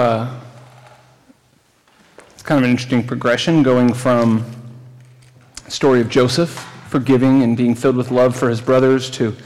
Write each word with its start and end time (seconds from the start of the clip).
Uh, 0.00 0.26
it's 2.30 2.42
kind 2.42 2.56
of 2.56 2.64
an 2.64 2.70
interesting 2.70 3.06
progression 3.06 3.62
going 3.62 3.92
from 3.92 4.42
the 5.66 5.70
story 5.70 6.00
of 6.00 6.08
Joseph 6.08 6.48
forgiving 6.88 7.42
and 7.42 7.54
being 7.54 7.74
filled 7.74 7.96
with 7.96 8.10
love 8.10 8.34
for 8.34 8.48
his 8.48 8.62
brothers 8.62 9.10
to 9.10 9.36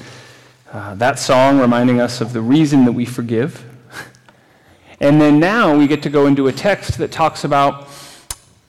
uh, 0.73 0.95
that 0.95 1.19
song 1.19 1.59
reminding 1.59 2.01
us 2.01 2.21
of 2.21 2.33
the 2.33 2.41
reason 2.41 2.85
that 2.85 2.93
we 2.93 3.05
forgive. 3.05 3.65
And 5.01 5.21
then 5.21 5.41
now 5.41 5.77
we 5.77 5.89
get 5.89 6.05
to 6.05 6.09
go 6.09 6.27
into 6.27 6.47
a 6.47 6.53
text 6.53 6.99
that 6.99 7.11
talks 7.11 7.43
about, 7.43 7.89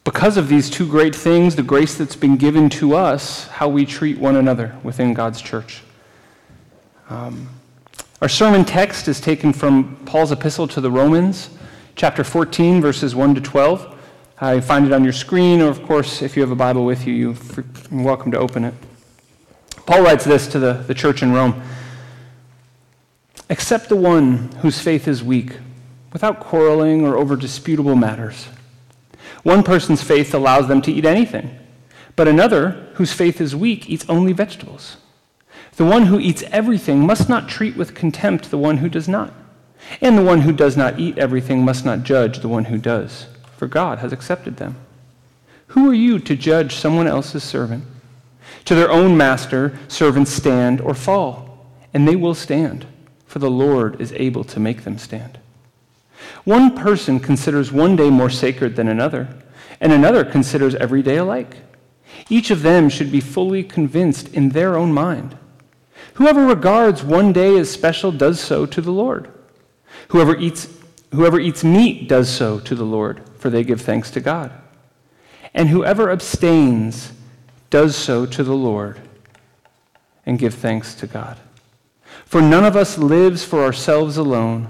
because 0.04 0.38
of 0.38 0.50
these 0.50 0.72
two 0.72 0.90
great 0.90 1.14
things, 1.14 1.56
the 1.56 1.62
grace 1.62 1.94
that's 1.94 2.16
been 2.16 2.36
given 2.36 2.68
to 2.72 2.96
us, 2.96 3.48
how 3.50 3.70
we 3.70 3.86
treat 3.86 4.18
one 4.18 4.38
another 4.38 4.76
within 4.82 5.14
God's 5.14 5.40
church. 5.40 5.84
Um, 7.12 7.48
our 8.24 8.30
sermon 8.30 8.66
text 8.66 9.08
is 9.08 9.22
taken 9.22 9.54
from 9.54 9.98
Paul's 10.08 10.32
epistle 10.32 10.68
to 10.70 10.82
the 10.82 10.90
Romans, 10.90 11.52
chapter 11.96 12.26
14, 12.26 12.82
verses 12.82 13.16
1 13.16 13.36
to 13.36 13.42
12. 13.42 13.94
I 14.42 14.60
find 14.60 14.86
it 14.86 14.92
on 14.92 15.04
your 15.04 15.14
screen, 15.14 15.62
or 15.62 15.70
of 15.70 15.82
course, 15.84 16.22
if 16.22 16.36
you 16.36 16.42
have 16.42 16.52
a 16.52 16.56
Bible 16.56 16.84
with 16.84 17.08
you, 17.08 17.14
you're 17.14 17.66
welcome 17.90 18.32
to 18.32 18.38
open 18.38 18.66
it. 18.66 18.74
Paul 19.86 20.02
writes 20.04 20.26
this 20.26 20.48
to 20.48 20.60
the, 20.60 20.74
the 20.74 20.94
church 20.94 21.24
in 21.24 21.32
Rome 21.32 21.62
Accept 23.50 23.88
the 23.90 23.96
one 23.96 24.52
whose 24.58 24.80
faith 24.80 25.08
is 25.08 25.24
weak, 25.24 25.58
without 26.12 26.40
quarreling 26.40 27.06
or 27.06 27.16
over 27.16 27.36
disputable 27.36 27.96
matters. 27.96 28.48
One 29.44 29.64
person's 29.64 30.04
faith 30.04 30.34
allows 30.34 30.68
them 30.68 30.82
to 30.82 30.92
eat 30.92 31.06
anything, 31.06 31.58
but 32.16 32.28
another, 32.28 32.90
whose 32.96 33.14
faith 33.14 33.40
is 33.40 33.56
weak, 33.56 33.90
eats 33.90 34.06
only 34.10 34.34
vegetables. 34.34 34.98
The 35.78 35.86
one 35.86 36.08
who 36.08 36.20
eats 36.20 36.44
everything 36.52 37.06
must 37.06 37.30
not 37.30 37.48
treat 37.48 37.78
with 37.78 37.96
contempt 37.96 38.50
the 38.50 38.58
one 38.58 38.78
who 38.78 38.90
does 38.90 39.08
not. 39.08 39.34
And 40.02 40.18
the 40.18 40.24
one 40.24 40.42
who 40.42 40.52
does 40.52 40.76
not 40.76 41.00
eat 41.00 41.18
everything 41.18 41.64
must 41.64 41.86
not 41.86 42.04
judge 42.04 42.40
the 42.40 42.48
one 42.48 42.66
who 42.66 42.78
does 42.78 43.28
for 43.56 43.68
God 43.68 44.00
has 44.00 44.14
accepted 44.14 44.58
them. 44.58 44.76
Who 45.68 45.90
are 45.90 45.94
you 45.94 46.20
to 46.20 46.36
judge 46.36 46.76
someone 46.76 47.08
else's 47.08 47.44
servant? 47.44 47.86
To 48.66 48.76
their 48.76 48.92
own 48.92 49.18
master, 49.18 49.78
servants 49.88 50.32
stand 50.32 50.82
or 50.82 50.94
fall, 50.94 51.66
and 51.94 52.08
they 52.08 52.16
will 52.16 52.36
stand, 52.36 52.86
for 53.26 53.40
the 53.40 53.50
Lord 53.50 54.00
is 54.02 54.14
able 54.14 54.44
to 54.46 54.60
make 54.60 54.84
them 54.84 54.98
stand. 54.98 55.40
One 56.44 56.76
person 56.76 57.20
considers 57.20 57.72
one 57.72 57.96
day 57.96 58.10
more 58.10 58.30
sacred 58.30 58.76
than 58.76 58.88
another, 58.88 59.28
and 59.80 59.92
another 59.92 60.24
considers 60.24 60.76
every 60.76 61.02
day 61.02 61.18
alike. 61.18 61.58
Each 62.30 62.52
of 62.52 62.62
them 62.62 62.90
should 62.90 63.12
be 63.12 63.20
fully 63.20 63.64
convinced 63.64 64.34
in 64.34 64.50
their 64.50 64.76
own 64.76 64.94
mind. 64.94 65.38
Whoever 66.16 66.46
regards 66.46 67.04
one 67.04 67.34
day 67.34 67.58
as 67.58 67.70
special 67.70 68.12
does 68.12 68.40
so 68.40 68.66
to 68.66 68.82
the 68.82 68.92
Lord. 68.92 69.32
Whoever 70.10 70.38
eats, 70.38 70.68
whoever 71.14 71.40
eats 71.40 71.64
meat 71.64 72.08
does 72.08 72.30
so 72.30 72.60
to 72.60 72.76
the 72.76 72.86
Lord 72.86 73.22
for 73.46 73.52
they 73.52 73.64
give 73.64 73.82
thanks 73.82 74.10
to 74.10 74.20
God. 74.20 74.52
And 75.54 75.70
whoever 75.70 76.10
abstains 76.10 77.14
does 77.70 77.96
so 77.96 78.26
to 78.26 78.44
the 78.44 78.56
Lord 78.56 79.00
and 80.26 80.40
give 80.40 80.56
thanks 80.56 80.96
to 80.96 81.06
God. 81.06 81.38
For 82.26 82.42
none 82.42 82.66
of 82.66 82.76
us 82.76 82.98
lives 82.98 83.46
for 83.46 83.64
ourselves 83.64 84.18
alone, 84.18 84.68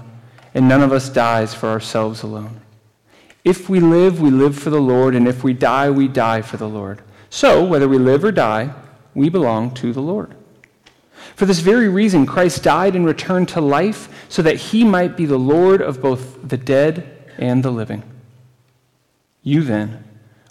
and 0.52 0.68
none 0.68 0.82
of 0.82 0.92
us 0.92 1.08
dies 1.08 1.54
for 1.54 1.70
ourselves 1.70 2.22
alone. 2.22 2.60
If 3.44 3.70
we 3.70 3.80
live, 3.80 4.20
we 4.20 4.30
live 4.30 4.58
for 4.58 4.68
the 4.68 4.78
Lord, 4.78 5.14
and 5.14 5.26
if 5.26 5.42
we 5.42 5.54
die, 5.54 5.88
we 5.88 6.06
die 6.06 6.42
for 6.42 6.58
the 6.58 6.68
Lord. 6.68 7.00
So, 7.30 7.64
whether 7.64 7.88
we 7.88 7.96
live 7.96 8.24
or 8.24 8.30
die, 8.30 8.74
we 9.14 9.30
belong 9.30 9.72
to 9.76 9.94
the 9.94 10.02
Lord. 10.02 10.35
For 11.34 11.46
this 11.46 11.60
very 11.60 11.88
reason, 11.88 12.26
Christ 12.26 12.62
died 12.62 12.94
and 12.94 13.04
returned 13.04 13.48
to 13.50 13.60
life 13.60 14.08
so 14.28 14.42
that 14.42 14.56
he 14.56 14.84
might 14.84 15.16
be 15.16 15.26
the 15.26 15.38
Lord 15.38 15.82
of 15.82 16.00
both 16.00 16.48
the 16.48 16.56
dead 16.56 17.06
and 17.38 17.62
the 17.62 17.70
living. 17.70 18.02
You 19.42 19.62
then, 19.62 20.04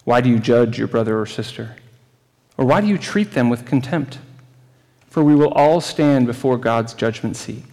why 0.04 0.22
do 0.22 0.30
you 0.30 0.40
judge 0.40 0.78
your 0.78 0.88
brother 0.88 1.20
or 1.20 1.26
sister? 1.26 1.76
Or 2.58 2.66
why 2.66 2.82
do 2.82 2.88
you 2.88 2.98
treat 2.98 3.32
them 3.32 3.50
with 3.50 3.66
contempt? 3.66 4.20
For 5.08 5.24
we 5.24 5.36
will 5.36 5.52
all 5.54 5.82
stand 5.82 6.28
before 6.28 6.58
God's 6.58 6.94
judgment 6.94 7.36
seat. 7.36 7.64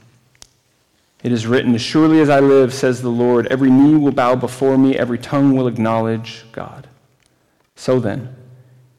It 1.22 1.30
is 1.30 1.46
written, 1.46 1.74
As 1.74 1.82
surely 1.82 2.20
as 2.20 2.28
I 2.28 2.41
live, 2.41 2.74
says 2.74 3.00
the 3.00 3.08
Lord, 3.08 3.46
every 3.46 3.70
knee 3.70 3.96
will 3.96 4.12
bow 4.12 4.34
before 4.34 4.76
me, 4.76 4.98
every 4.98 5.18
tongue 5.18 5.54
will 5.54 5.68
acknowledge 5.68 6.44
God. 6.50 6.88
So 7.76 8.00
then, 8.00 8.34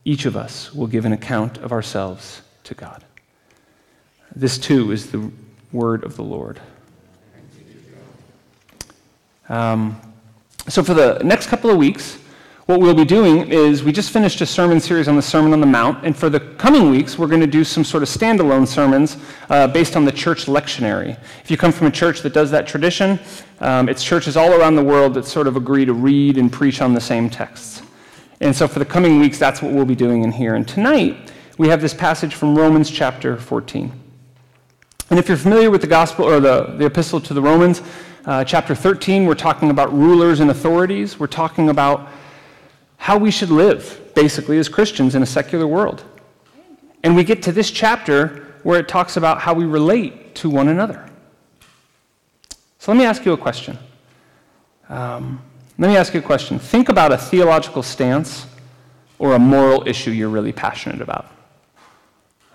each 0.06 0.26
of 0.26 0.38
us 0.38 0.74
will 0.74 0.88
give 0.88 1.06
an 1.06 1.14
account 1.14 1.58
of 1.58 1.72
ourselves 1.72 2.42
to 2.64 2.74
God. 2.74 3.04
This 4.36 4.58
too 4.58 4.92
is 4.92 5.12
the 5.12 5.32
word 5.72 6.04
of 6.04 6.16
the 6.16 6.24
Lord. 6.24 6.60
Um, 9.50 10.00
so, 10.68 10.82
for 10.82 10.94
the 10.94 11.22
next 11.24 11.48
couple 11.48 11.70
of 11.70 11.78
weeks, 11.78 12.18
what 12.66 12.80
we'll 12.80 12.96
be 12.96 13.06
doing 13.06 13.52
is 13.52 13.84
we 13.84 13.92
just 13.92 14.12
finished 14.12 14.40
a 14.40 14.46
sermon 14.46 14.80
series 14.80 15.10
on 15.10 15.18
the 15.18 15.22
Sermon 15.22 15.52
on 15.52 15.60
the 15.60 15.68
Mount, 15.68 16.06
and 16.06 16.16
for 16.16 16.30
the 16.30 16.40
coming 16.40 16.90
weeks, 16.90 17.20
we're 17.20 17.28
going 17.28 17.42
to 17.42 17.48
do 17.48 17.64
some 17.64 17.84
sort 17.84 18.02
of 18.02 18.10
standalone 18.10 18.66
sermons 18.66 19.18
uh, 19.50 19.68
based 19.68 19.98
on 19.98 20.06
the 20.06 20.12
church 20.12 20.46
lectionary. 20.46 21.20
If 21.44 21.52
you 21.52 21.58
come 21.58 21.74
from 21.74 21.88
a 21.88 21.92
church 21.92 22.22
that 22.22 22.34
does 22.34 22.50
that 22.52 22.66
tradition, 22.66 23.20
um, 23.60 23.90
it's 23.90 24.04
churches 24.04 24.38
all 24.38 24.54
around 24.54 24.78
the 24.78 24.84
world 24.84 25.14
that 25.16 25.26
sort 25.26 25.46
of 25.46 25.58
agree 25.58 25.84
to 25.84 25.94
read 25.94 26.38
and 26.38 26.52
preach 26.52 26.82
on 26.82 26.94
the 26.94 27.02
same 27.02 27.30
texts. 27.30 27.82
And 28.40 28.56
so, 28.56 28.68
for 28.68 28.80
the 28.80 28.86
coming 28.86 29.20
weeks, 29.20 29.38
that's 29.38 29.62
what 29.62 29.74
we'll 29.74 29.86
be 29.86 29.96
doing 29.96 30.24
in 30.24 30.32
here. 30.32 30.56
And 30.56 30.66
tonight, 30.66 31.34
we 31.58 31.68
have 31.68 31.82
this 31.82 31.94
passage 31.94 32.34
from 32.34 32.58
Romans 32.58 32.90
chapter 32.90 33.38
14. 33.38 34.03
And 35.10 35.20
if 35.20 35.28
you're 35.28 35.38
familiar 35.38 35.70
with 35.70 35.82
the 35.82 35.88
gospel 35.88 36.26
or 36.26 36.40
the, 36.40 36.76
the 36.78 36.86
epistle 36.86 37.20
to 37.22 37.34
the 37.34 37.42
Romans, 37.42 37.82
uh, 38.26 38.44
chapter 38.44 38.74
13, 38.74 39.26
we're 39.26 39.36
talking 39.36 39.70
about 39.70 39.94
rulers 39.94 40.40
and 40.40 40.50
authorities. 40.50 41.20
We're 41.20 41.28
talking 41.28 41.70
about 41.70 42.10
how 42.98 43.18
we 43.18 43.32
should 43.32 43.50
live, 43.50 44.12
basically, 44.16 44.58
as 44.60 44.70
Christians 44.70 45.14
in 45.14 45.22
a 45.22 45.26
secular 45.26 45.68
world. 45.68 46.04
And 47.04 47.16
we 47.16 47.24
get 47.26 47.44
to 47.44 47.52
this 47.52 47.70
chapter 47.70 48.54
where 48.64 48.80
it 48.80 48.88
talks 48.88 49.18
about 49.18 49.42
how 49.42 49.54
we 49.54 49.66
relate 49.66 50.36
to 50.36 50.50
one 50.50 50.70
another. 50.70 51.06
So 52.80 52.92
let 52.92 52.98
me 52.98 53.06
ask 53.06 53.26
you 53.26 53.34
a 53.34 53.38
question. 53.38 53.78
Um, 54.88 55.42
let 55.78 55.90
me 55.90 55.98
ask 55.98 56.14
you 56.14 56.22
a 56.22 56.24
question. 56.24 56.60
Think 56.60 56.90
about 56.90 57.12
a 57.12 57.18
theological 57.18 57.84
stance 57.84 58.46
or 59.20 59.34
a 59.34 59.40
moral 59.40 59.88
issue 59.88 60.12
you're 60.12 60.30
really 60.30 60.54
passionate 60.54 61.02
about. 61.02 61.28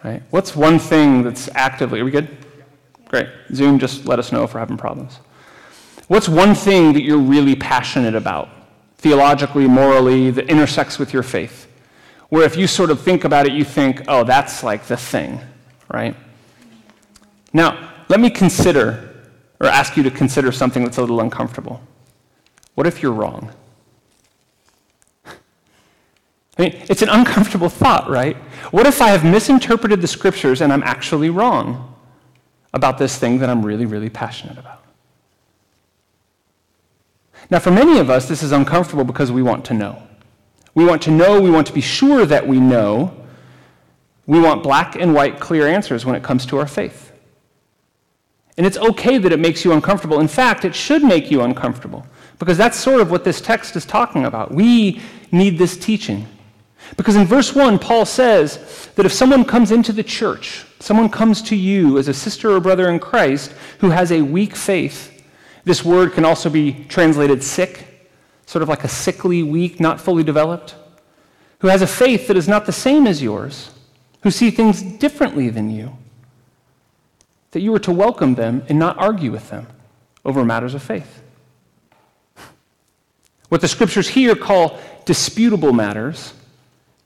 Right? 0.04 0.22
What's 0.31 0.54
one 0.54 0.78
thing 0.78 1.22
that's 1.22 1.48
actively, 1.54 2.00
are 2.00 2.04
we 2.04 2.10
good? 2.10 2.36
Great. 3.06 3.28
Zoom, 3.53 3.78
just 3.78 4.06
let 4.06 4.19
us 4.19 4.32
know 4.32 4.44
if 4.44 4.54
we're 4.54 4.60
having 4.60 4.76
problems. 4.76 5.19
What's 6.06 6.28
one 6.28 6.54
thing 6.54 6.92
that 6.92 7.03
you're 7.03 7.19
really 7.19 7.54
passionate 7.54 8.14
about, 8.14 8.48
theologically, 8.98 9.66
morally, 9.66 10.31
that 10.31 10.48
intersects 10.48 10.98
with 10.98 11.12
your 11.12 11.22
faith? 11.22 11.66
Where 12.28 12.44
if 12.44 12.56
you 12.56 12.66
sort 12.66 12.91
of 12.91 13.00
think 13.00 13.25
about 13.25 13.47
it, 13.47 13.53
you 13.53 13.64
think, 13.64 14.03
oh, 14.08 14.25
that's 14.25 14.62
like 14.62 14.87
the 14.87 14.97
thing, 14.97 15.41
right? 15.92 16.14
Now, 17.53 17.92
let 18.08 18.20
me 18.20 18.31
consider, 18.31 19.26
or 19.60 19.66
ask 19.66 19.97
you 19.97 20.03
to 20.03 20.10
consider 20.10 20.53
something 20.53 20.84
that's 20.84 20.98
a 20.98 21.00
little 21.00 21.20
uncomfortable. 21.20 21.81
What 22.75 22.87
if 22.87 23.03
you're 23.03 23.12
wrong? 23.12 23.53
I 26.58 26.62
mean, 26.62 26.82
it's 26.88 27.02
an 27.02 27.08
uncomfortable 27.08 27.69
thought, 27.69 28.10
right? 28.10 28.36
What 28.72 28.86
if 28.86 29.00
I 29.00 29.08
have 29.08 29.24
misinterpreted 29.24 30.00
the 30.00 30.08
scriptures 30.08 30.60
and 30.60 30.72
I'm 30.72 30.82
actually 30.82 31.30
wrong 31.30 31.94
about 32.74 32.98
this 32.98 33.16
thing 33.16 33.38
that 33.38 33.48
I'm 33.48 33.64
really, 33.64 33.86
really 33.86 34.10
passionate 34.10 34.58
about? 34.58 34.82
Now, 37.48 37.60
for 37.60 37.70
many 37.70 37.98
of 37.98 38.10
us, 38.10 38.28
this 38.28 38.42
is 38.42 38.52
uncomfortable 38.52 39.04
because 39.04 39.30
we 39.30 39.41
want 39.41 39.64
to 39.66 39.74
know. 39.74 40.02
We 40.74 40.84
want 40.84 41.00
to 41.02 41.10
know, 41.10 41.41
we 41.41 41.50
want 41.50 41.66
to 41.69 41.72
be 41.72 41.80
sure 41.80 42.26
that 42.26 42.46
we 42.46 42.60
know. 42.60 43.14
We 44.26 44.40
want 44.40 44.62
black 44.62 44.96
and 44.96 45.14
white, 45.14 45.40
clear 45.40 45.66
answers 45.66 46.04
when 46.04 46.14
it 46.14 46.22
comes 46.22 46.44
to 46.46 46.58
our 46.58 46.66
faith. 46.66 47.12
And 48.58 48.66
it's 48.66 48.76
okay 48.76 49.19
that 49.19 49.32
it 49.32 49.38
makes 49.38 49.64
you 49.64 49.72
uncomfortable. 49.72 50.20
In 50.20 50.28
fact, 50.28 50.64
it 50.64 50.75
should 50.75 51.04
make 51.04 51.30
you 51.30 51.42
uncomfortable 51.42 52.04
because 52.40 52.58
that's 52.58 52.76
sort 52.76 53.00
of 53.00 53.10
what 53.10 53.25
this 53.25 53.40
text 53.40 53.76
is 53.76 53.87
talking 53.87 54.25
about. 54.25 54.52
We 54.52 55.00
need 55.31 55.56
this 55.56 55.76
teaching. 55.76 56.26
Because 56.96 57.17
in 57.17 57.26
verse 57.26 57.55
1, 57.55 57.79
Paul 57.79 58.06
says 58.06 58.88
that 58.94 59.06
if 59.06 59.12
someone 59.12 59.44
comes 59.44 59.70
into 59.70 59.93
the 59.93 60.02
church, 60.02 60.64
someone 60.81 61.08
comes 61.08 61.43
to 61.43 61.56
you 61.56 61.99
as 61.99 62.08
a 62.08 62.14
sister 62.14 62.50
or 62.50 62.61
brother 62.61 62.88
in 62.88 62.99
Christ 62.99 63.52
who 63.79 63.90
has 63.90 64.11
a 64.11 64.23
weak 64.23 64.56
faith, 64.56 65.25
this 65.64 65.85
word 65.85 66.12
can 66.12 66.25
also 66.25 66.49
be 66.49 66.85
translated 66.88 67.43
sick, 67.43 68.08
sort 68.46 68.62
of 68.62 68.69
like 68.69 68.85
a 68.85 68.88
sickly, 68.88 69.43
weak, 69.43 69.81
not 69.81 70.00
fully 70.00 70.23
developed, 70.23 70.75
who 71.58 71.69
has 71.69 71.82
a 71.82 71.87
faith 71.87 72.29
that 72.29 72.37
is 72.37 72.49
not 72.49 72.67
the 72.67 72.73
same 72.73 73.06
as 73.06 73.23
yours, 73.23 73.70
who 74.23 74.31
see 74.31 74.50
things 74.50 74.82
differently 74.82 75.50
than 75.50 75.70
you, 75.70 75.96
that 77.50 77.61
you 77.61 77.75
are 77.75 77.81
to 77.81 77.93
welcome 77.93 78.35
them 78.35 78.64
and 78.69 78.79
not 78.79 78.96
argue 78.99 79.31
with 79.31 79.50
them 79.50 79.67
over 80.25 80.44
matters 80.44 80.75
of 80.75 80.82
faith. 80.82 81.23
What 83.49 83.61
the 83.61 83.69
scriptures 83.69 84.08
here 84.08 84.35
call 84.35 84.79
disputable 85.05 85.73
matters 85.73 86.35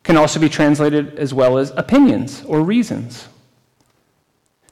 can 0.02 0.16
also 0.16 0.40
be 0.40 0.48
translated 0.48 1.18
as 1.18 1.32
well 1.32 1.58
as 1.58 1.70
opinions 1.76 2.42
or 2.46 2.62
reasons. 2.62 3.28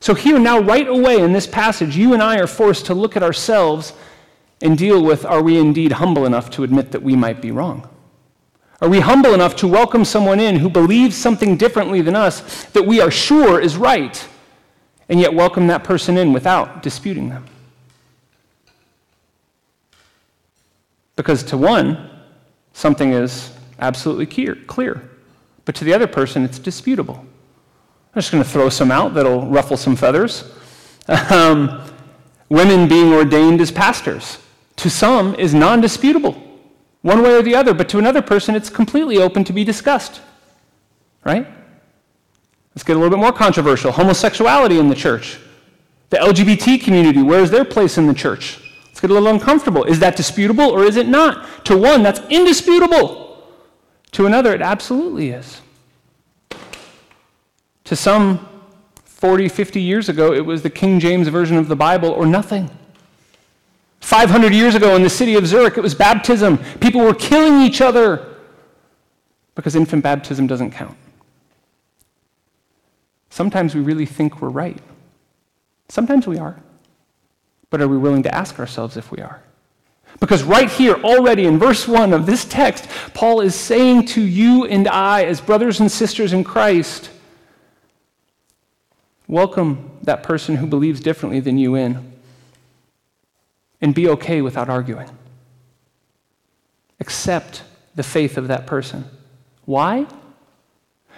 So, 0.01 0.15
here 0.15 0.39
now, 0.39 0.59
right 0.59 0.89
away 0.89 1.21
in 1.21 1.33
this 1.33 1.47
passage, 1.47 1.97
you 1.97 2.15
and 2.15 2.23
I 2.23 2.39
are 2.39 2.47
forced 2.47 2.87
to 2.87 2.95
look 2.95 3.17
at 3.17 3.23
ourselves 3.23 3.93
and 4.63 4.77
deal 4.77 5.03
with 5.03 5.25
are 5.25 5.43
we 5.43 5.59
indeed 5.59 5.93
humble 5.93 6.27
enough 6.27 6.51
to 6.51 6.65
admit 6.65 6.93
that 6.93 7.03
we 7.03 7.15
might 7.15 7.41
be 7.43 7.51
wrong? 7.51 7.89
Are 8.81 8.89
we 8.89 9.01
humble 9.01 9.35
enough 9.35 9.57
to 9.57 9.69
welcome 9.69 10.07
someone 10.07 10.41
in 10.41 10.57
who 10.57 10.71
believes 10.71 11.15
something 11.17 11.57
differently 11.59 12.01
than 12.01 12.17
us 12.17 12.65
that 12.67 12.87
we 12.87 13.01
are 13.01 13.11
sure 13.11 13.61
is 13.61 13.77
right, 13.77 14.27
and 15.11 15.21
yet 15.21 15.35
welcome 15.35 15.67
that 15.67 15.85
person 15.85 16.17
in 16.17 16.33
without 16.33 16.83
disputing 16.83 17.29
them? 17.29 17.45
Because 21.15 21.43
to 21.45 21.59
one, 21.59 22.09
something 22.73 23.13
is 23.13 23.53
absolutely 23.81 24.25
clear. 24.25 25.11
But 25.71 25.77
to 25.77 25.85
the 25.85 25.95
other 25.95 26.09
person, 26.09 26.43
it's 26.43 26.59
disputable. 26.59 27.15
I'm 27.15 28.17
just 28.17 28.33
going 28.33 28.43
to 28.43 28.51
throw 28.51 28.71
some 28.71 28.91
out 28.91 29.15
that'll 29.15 29.47
ruffle 29.47 29.77
some 29.77 29.95
feathers. 29.95 30.43
Um, 31.31 31.81
women 32.49 32.89
being 32.89 33.13
ordained 33.13 33.61
as 33.61 33.71
pastors, 33.71 34.39
to 34.77 34.91
some, 34.91 35.37
is 35.37 35.55
non 35.55 35.81
disputable 35.81 36.35
one 37.03 37.23
way 37.23 37.35
or 37.35 37.43
the 37.43 37.55
other, 37.55 37.73
but 37.73 37.89
to 37.91 37.99
another 37.99 38.21
person, 38.21 38.57
it's 38.57 38.69
completely 38.69 39.19
open 39.19 39.45
to 39.45 39.53
be 39.53 39.63
discussed. 39.63 40.21
Right? 41.25 41.47
Let's 42.75 42.83
get 42.83 42.97
a 42.97 42.99
little 42.99 43.17
bit 43.17 43.23
more 43.23 43.33
controversial. 43.33 43.93
Homosexuality 43.93 44.81
in 44.81 44.89
the 44.89 44.97
church. 44.97 45.39
The 46.09 46.17
LGBT 46.17 46.83
community, 46.83 47.23
where 47.23 47.41
is 47.41 47.51
their 47.53 47.65
place 47.65 47.97
in 47.97 48.09
the 48.09 48.15
church? 48.15 48.59
Let's 48.87 49.01
get 49.01 49.11
a 49.11 49.15
little 49.15 49.29
uncomfortable. 49.29 49.85
Is 49.85 50.01
that 50.01 50.17
disputable 50.17 50.69
or 50.69 50.83
is 50.83 50.97
it 50.97 51.07
not? 51.07 51.65
To 51.67 51.79
one, 51.79 52.03
that's 52.03 52.21
indisputable. 52.29 53.20
To 54.13 54.27
another, 54.27 54.55
it 54.55 54.63
absolutely 54.63 55.31
is. 55.31 55.61
To 57.85 57.97
some, 57.97 58.49
40, 59.05 59.49
50 59.49 59.81
years 59.81 60.09
ago, 60.09 60.33
it 60.33 60.41
was 60.41 60.63
the 60.63 60.71
King 60.71 61.01
James 61.01 61.29
Version 61.29 61.57
of 61.57 61.69
the 61.69 61.77
Bible 61.77 62.11
or 62.11 62.27
nothing. 62.27 62.71
500 64.01 64.53
years 64.53 64.75
ago 64.75 64.97
in 64.97 65.03
the 65.03 65.11
city 65.11 65.35
of 65.37 65.47
Zurich, 65.47 65.77
it 65.77 65.83
was 65.83 65.95
baptism. 65.95 66.59
People 66.81 67.03
were 67.03 67.15
killing 67.15 67.61
each 67.61 67.81
other 67.81 68.37
because 69.55 69.77
infant 69.77 70.03
baptism 70.03 70.47
doesn't 70.47 70.71
count. 70.71 70.97
Sometimes 73.29 73.75
we 73.75 73.81
really 73.81 74.07
think 74.07 74.41
we're 74.41 74.49
right. 74.49 74.79
Sometimes 75.89 76.27
we 76.27 76.39
are. 76.39 76.61
But 77.69 77.81
are 77.81 77.89
we 77.89 77.99
willing 77.99 78.23
to 78.25 78.35
ask 78.35 78.59
ourselves 78.59 78.97
if 78.97 79.13
we 79.13 79.21
are? 79.21 79.43
Because 80.19 80.43
right 80.43 80.71
here, 80.71 80.95
already 80.95 81.47
in 81.47 81.59
verse 81.59 81.87
1 81.87 82.13
of 82.13 82.27
this 82.27 82.45
text, 82.45 82.89
Paul 83.15 83.41
is 83.41 83.55
saying 83.55 84.07
to 84.07 84.21
you 84.21 84.67
and 84.67 84.89
I, 84.89 85.25
as 85.25 85.41
brothers 85.41 85.81
and 85.81 85.91
sisters 85.91 86.33
in 86.33 86.45
Christ, 86.45 87.11
welcome 89.27 89.91
that 90.03 90.23
person 90.23 90.57
who 90.57 90.67
believes 90.67 91.01
differently 91.01 91.41
than 91.41 91.57
you 91.57 91.75
in 91.75 92.13
and 93.81 93.95
be 93.95 94.09
okay 94.09 94.43
without 94.43 94.69
arguing. 94.69 95.09
Accept 97.01 97.63
the 97.95 98.03
faith 98.03 98.37
of 98.37 98.49
that 98.49 98.67
person. 98.67 99.05
Why? 99.65 100.07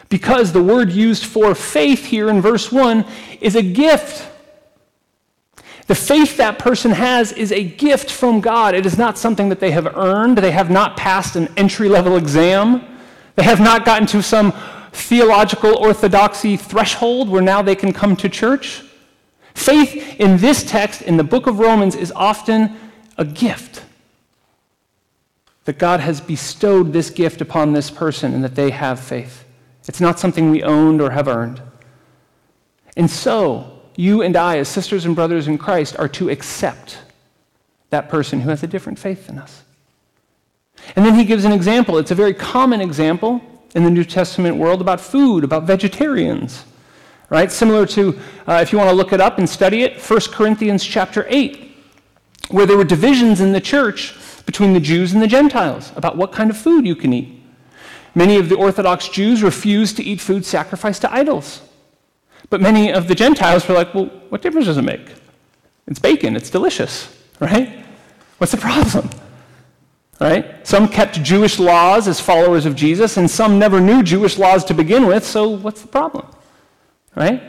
Because 0.09 0.53
the 0.53 0.63
word 0.63 0.93
used 0.93 1.25
for 1.25 1.55
faith 1.55 2.05
here 2.05 2.29
in 2.29 2.41
verse 2.41 2.71
1 2.71 3.05
is 3.41 3.57
a 3.57 3.63
gift. 3.63 4.29
The 5.87 5.95
faith 5.95 6.37
that 6.37 6.59
person 6.59 6.93
has 6.93 7.33
is 7.33 7.51
a 7.51 7.65
gift 7.65 8.11
from 8.11 8.41
God. 8.41 8.75
It 8.75 8.87
is 8.87 8.97
not 8.97 9.19
something 9.19 9.49
that 9.49 9.61
they 9.61 9.73
have 9.73 9.97
earned. 9.97 10.39
They 10.39 10.53
have 10.53 10.71
not 10.71 10.97
passed 10.97 11.35
an 11.37 11.49
entry 11.57 11.89
level 11.89 12.17
exam. 12.17 12.85
They 13.35 13.43
have 13.43 13.61
not 13.61 13.85
gotten 13.85 14.07
to 14.09 14.23
some 14.23 14.53
theological 14.93 15.77
orthodoxy 15.77 16.57
threshold 16.57 17.29
where 17.29 17.43
now 17.43 17.63
they 17.63 17.75
can 17.75 17.93
come 17.93 18.15
to 18.17 18.29
church. 18.29 18.83
Faith 19.55 20.21
in 20.21 20.39
this 20.39 20.63
text, 20.63 21.03
in 21.03 21.17
the 21.17 21.25
book 21.25 21.47
of 21.47 21.59
Romans, 21.59 21.97
is 21.97 22.13
often 22.13 22.77
a 23.19 23.25
gift. 23.25 23.85
That 25.65 25.79
God 25.79 26.01
has 26.01 26.21
bestowed 26.21 26.93
this 26.93 27.11
gift 27.11 27.41
upon 27.41 27.73
this 27.73 27.91
person 27.91 28.35
and 28.35 28.45
that 28.45 28.55
they 28.55 28.71
have 28.71 29.01
faith. 29.01 29.45
It's 29.89 30.01
not 30.01 30.19
something 30.19 30.51
we 30.51 30.63
owned 30.63 31.01
or 31.01 31.11
have 31.11 31.29
earned. 31.29 31.61
And 32.97 33.11
so, 33.11 33.72
you 33.97 34.23
and 34.23 34.37
I, 34.37 34.59
as 34.59 34.69
sisters 34.69 35.05
and 35.05 35.15
brothers 35.15 35.49
in 35.49 35.59
Christ, 35.59 35.97
are 35.99 36.09
to 36.09 36.31
accept 36.31 36.99
that 37.91 38.09
person 38.09 38.41
who 38.41 38.51
has 38.51 38.63
a 38.63 38.67
different 38.67 38.99
faith 38.99 39.27
than 39.27 39.39
us. 39.39 39.63
And 40.97 41.05
then 41.05 41.15
he 41.15 41.25
gives 41.25 41.45
an 41.45 41.53
example. 41.53 41.99
It's 41.99 42.11
a 42.11 42.15
very 42.15 42.35
common 42.35 42.81
example 42.81 43.41
in 43.75 43.85
the 43.85 43.91
New 43.91 44.05
Testament 44.05 44.57
world 44.57 44.81
about 44.81 45.01
food, 45.01 45.45
about 45.45 45.65
vegetarians 45.65 46.65
right? 47.33 47.51
Similar 47.51 47.87
to, 47.87 48.21
uh, 48.47 48.61
if 48.61 48.73
you 48.73 48.79
want 48.79 48.91
to 48.91 48.95
look 48.95 49.15
it 49.15 49.21
up 49.21 49.39
and 49.39 49.49
study 49.49 49.85
it, 49.85 49.99
1 49.99 50.21
Corinthians 50.33 50.85
chapter 50.85 51.25
8, 51.31 51.75
where 52.51 52.67
there 52.67 52.77
were 52.77 52.85
divisions 52.85 53.41
in 53.41 53.53
the 53.53 53.61
church 53.61 54.15
between 54.45 54.75
the 54.75 54.81
Jews 54.81 55.15
and 55.15 55.23
the 55.23 55.27
Gentiles 55.27 55.93
about 55.97 56.19
what 56.19 56.31
kind 56.31 56.51
of 56.51 56.59
food 56.59 56.87
you 56.87 56.95
can 56.95 57.15
eat. 57.15 57.43
Many 58.15 58.37
of 58.37 58.51
the 58.51 58.57
Orthodox 58.57 59.09
Jews 59.09 59.43
refused 59.43 59.97
to 59.97 60.03
eat 60.03 60.21
food 60.21 60.45
sacrificed 60.45 61.01
to 61.01 61.13
idols. 61.13 61.63
But 62.53 62.61
many 62.61 62.93
of 62.93 63.09
the 63.09 63.15
Gentiles 63.15 63.67
were 63.67 63.75
like, 63.75 63.95
well, 63.95 64.11
what 64.29 64.43
difference 64.43 64.67
does 64.67 64.77
it 64.77 64.83
make? 64.83 65.01
It's 65.87 65.99
bacon, 65.99 66.37
it's 66.37 66.51
delicious, 66.51 67.19
right? 67.41 67.83
What's 68.37 68.53
the 68.53 68.59
problem? 68.59 69.09
Right? 70.21 70.67
Some 70.67 70.87
kept 70.87 71.23
Jewish 71.23 71.59
laws 71.59 72.09
as 72.09 72.21
followers 72.21 72.67
of 72.67 72.77
Jesus, 72.77 73.17
and 73.17 73.31
some 73.31 73.59
never 73.59 73.81
knew 73.81 74.03
Jewish 74.03 74.37
laws 74.37 74.67
to 74.67 74.75
begin 74.75 75.07
with, 75.07 75.25
so 75.25 75.49
what's 75.49 75.81
the 75.81 75.89
problem? 75.89 76.27
Right? 77.17 77.43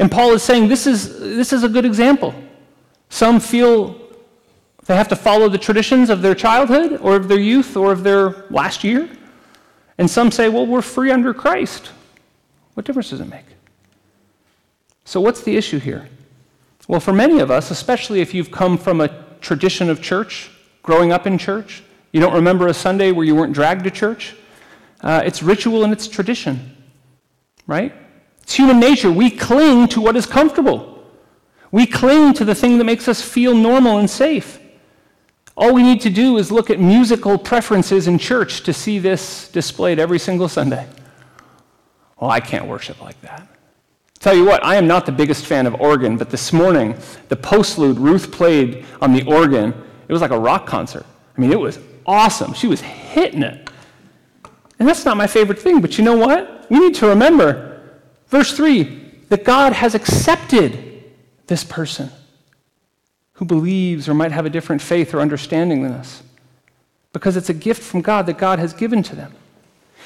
And 0.00 0.10
Paul 0.10 0.32
is 0.32 0.42
saying 0.42 0.66
this 0.66 0.88
is, 0.88 1.20
this 1.20 1.52
is 1.52 1.62
a 1.62 1.68
good 1.68 1.84
example. 1.84 2.34
Some 3.10 3.38
feel 3.38 4.00
they 4.86 4.96
have 4.96 5.06
to 5.10 5.16
follow 5.16 5.48
the 5.48 5.58
traditions 5.58 6.10
of 6.10 6.22
their 6.22 6.34
childhood 6.34 6.98
or 7.02 7.14
of 7.14 7.28
their 7.28 7.38
youth 7.38 7.76
or 7.76 7.92
of 7.92 8.02
their 8.02 8.46
last 8.50 8.82
year. 8.82 9.08
And 9.96 10.10
some 10.10 10.32
say, 10.32 10.48
well, 10.48 10.66
we're 10.66 10.82
free 10.82 11.12
under 11.12 11.32
Christ. 11.32 11.92
What 12.74 12.84
difference 12.84 13.10
does 13.10 13.20
it 13.20 13.28
make? 13.28 13.44
So, 15.08 15.22
what's 15.22 15.40
the 15.40 15.56
issue 15.56 15.78
here? 15.78 16.06
Well, 16.86 17.00
for 17.00 17.14
many 17.14 17.38
of 17.38 17.50
us, 17.50 17.70
especially 17.70 18.20
if 18.20 18.34
you've 18.34 18.50
come 18.50 18.76
from 18.76 19.00
a 19.00 19.08
tradition 19.40 19.88
of 19.88 20.02
church, 20.02 20.50
growing 20.82 21.12
up 21.12 21.26
in 21.26 21.38
church, 21.38 21.82
you 22.12 22.20
don't 22.20 22.34
remember 22.34 22.66
a 22.66 22.74
Sunday 22.74 23.10
where 23.12 23.24
you 23.24 23.34
weren't 23.34 23.54
dragged 23.54 23.84
to 23.84 23.90
church, 23.90 24.36
uh, 25.00 25.22
it's 25.24 25.42
ritual 25.42 25.82
and 25.82 25.94
it's 25.94 26.08
tradition, 26.08 26.76
right? 27.66 27.94
It's 28.42 28.52
human 28.52 28.78
nature. 28.80 29.10
We 29.10 29.30
cling 29.30 29.88
to 29.88 30.02
what 30.02 30.14
is 30.14 30.26
comfortable. 30.26 31.02
We 31.72 31.86
cling 31.86 32.34
to 32.34 32.44
the 32.44 32.54
thing 32.54 32.76
that 32.76 32.84
makes 32.84 33.08
us 33.08 33.22
feel 33.22 33.54
normal 33.54 33.96
and 33.96 34.10
safe. 34.10 34.60
All 35.56 35.72
we 35.72 35.82
need 35.82 36.02
to 36.02 36.10
do 36.10 36.36
is 36.36 36.52
look 36.52 36.68
at 36.68 36.80
musical 36.80 37.38
preferences 37.38 38.08
in 38.08 38.18
church 38.18 38.60
to 38.64 38.74
see 38.74 38.98
this 38.98 39.48
displayed 39.48 39.98
every 39.98 40.18
single 40.18 40.48
Sunday. 40.48 40.86
Well, 42.20 42.30
I 42.30 42.40
can't 42.40 42.66
worship 42.66 43.00
like 43.00 43.18
that. 43.22 43.48
Tell 44.20 44.34
you 44.34 44.44
what, 44.44 44.64
I 44.64 44.76
am 44.76 44.86
not 44.86 45.06
the 45.06 45.12
biggest 45.12 45.46
fan 45.46 45.66
of 45.66 45.80
organ, 45.80 46.16
but 46.16 46.30
this 46.30 46.52
morning, 46.52 46.96
the 47.28 47.36
postlude 47.36 47.98
Ruth 47.98 48.32
played 48.32 48.84
on 49.00 49.12
the 49.12 49.24
organ, 49.24 49.72
it 50.08 50.12
was 50.12 50.20
like 50.20 50.32
a 50.32 50.38
rock 50.38 50.66
concert. 50.66 51.06
I 51.36 51.40
mean, 51.40 51.52
it 51.52 51.60
was 51.60 51.78
awesome. 52.04 52.52
She 52.52 52.66
was 52.66 52.80
hitting 52.80 53.42
it. 53.42 53.70
And 54.78 54.88
that's 54.88 55.04
not 55.04 55.16
my 55.16 55.26
favorite 55.26 55.58
thing, 55.58 55.80
but 55.80 55.98
you 55.98 56.04
know 56.04 56.16
what? 56.16 56.68
We 56.70 56.78
need 56.78 56.94
to 56.96 57.06
remember 57.06 57.68
Verse 58.28 58.54
3 58.56 59.24
that 59.30 59.44
God 59.44 59.72
has 59.72 59.94
accepted 59.94 61.04
this 61.46 61.64
person 61.64 62.10
who 63.34 63.44
believes 63.44 64.08
or 64.08 64.14
might 64.14 64.32
have 64.32 64.46
a 64.46 64.50
different 64.50 64.82
faith 64.82 65.14
or 65.14 65.20
understanding 65.20 65.82
than 65.82 65.92
us 65.92 66.22
because 67.12 67.36
it's 67.36 67.48
a 67.48 67.54
gift 67.54 67.82
from 67.82 68.02
God 68.02 68.26
that 68.26 68.38
God 68.38 68.58
has 68.58 68.72
given 68.72 69.02
to 69.04 69.16
them. 69.16 69.34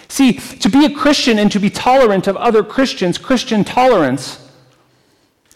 See, 0.09 0.35
to 0.35 0.68
be 0.68 0.85
a 0.85 0.90
Christian 0.90 1.38
and 1.38 1.50
to 1.52 1.59
be 1.59 1.71
tolerant 1.71 2.26
of 2.26 2.37
other 2.37 2.62
Christians, 2.62 3.18
Christian 3.18 3.64
tolerance, 3.64 4.38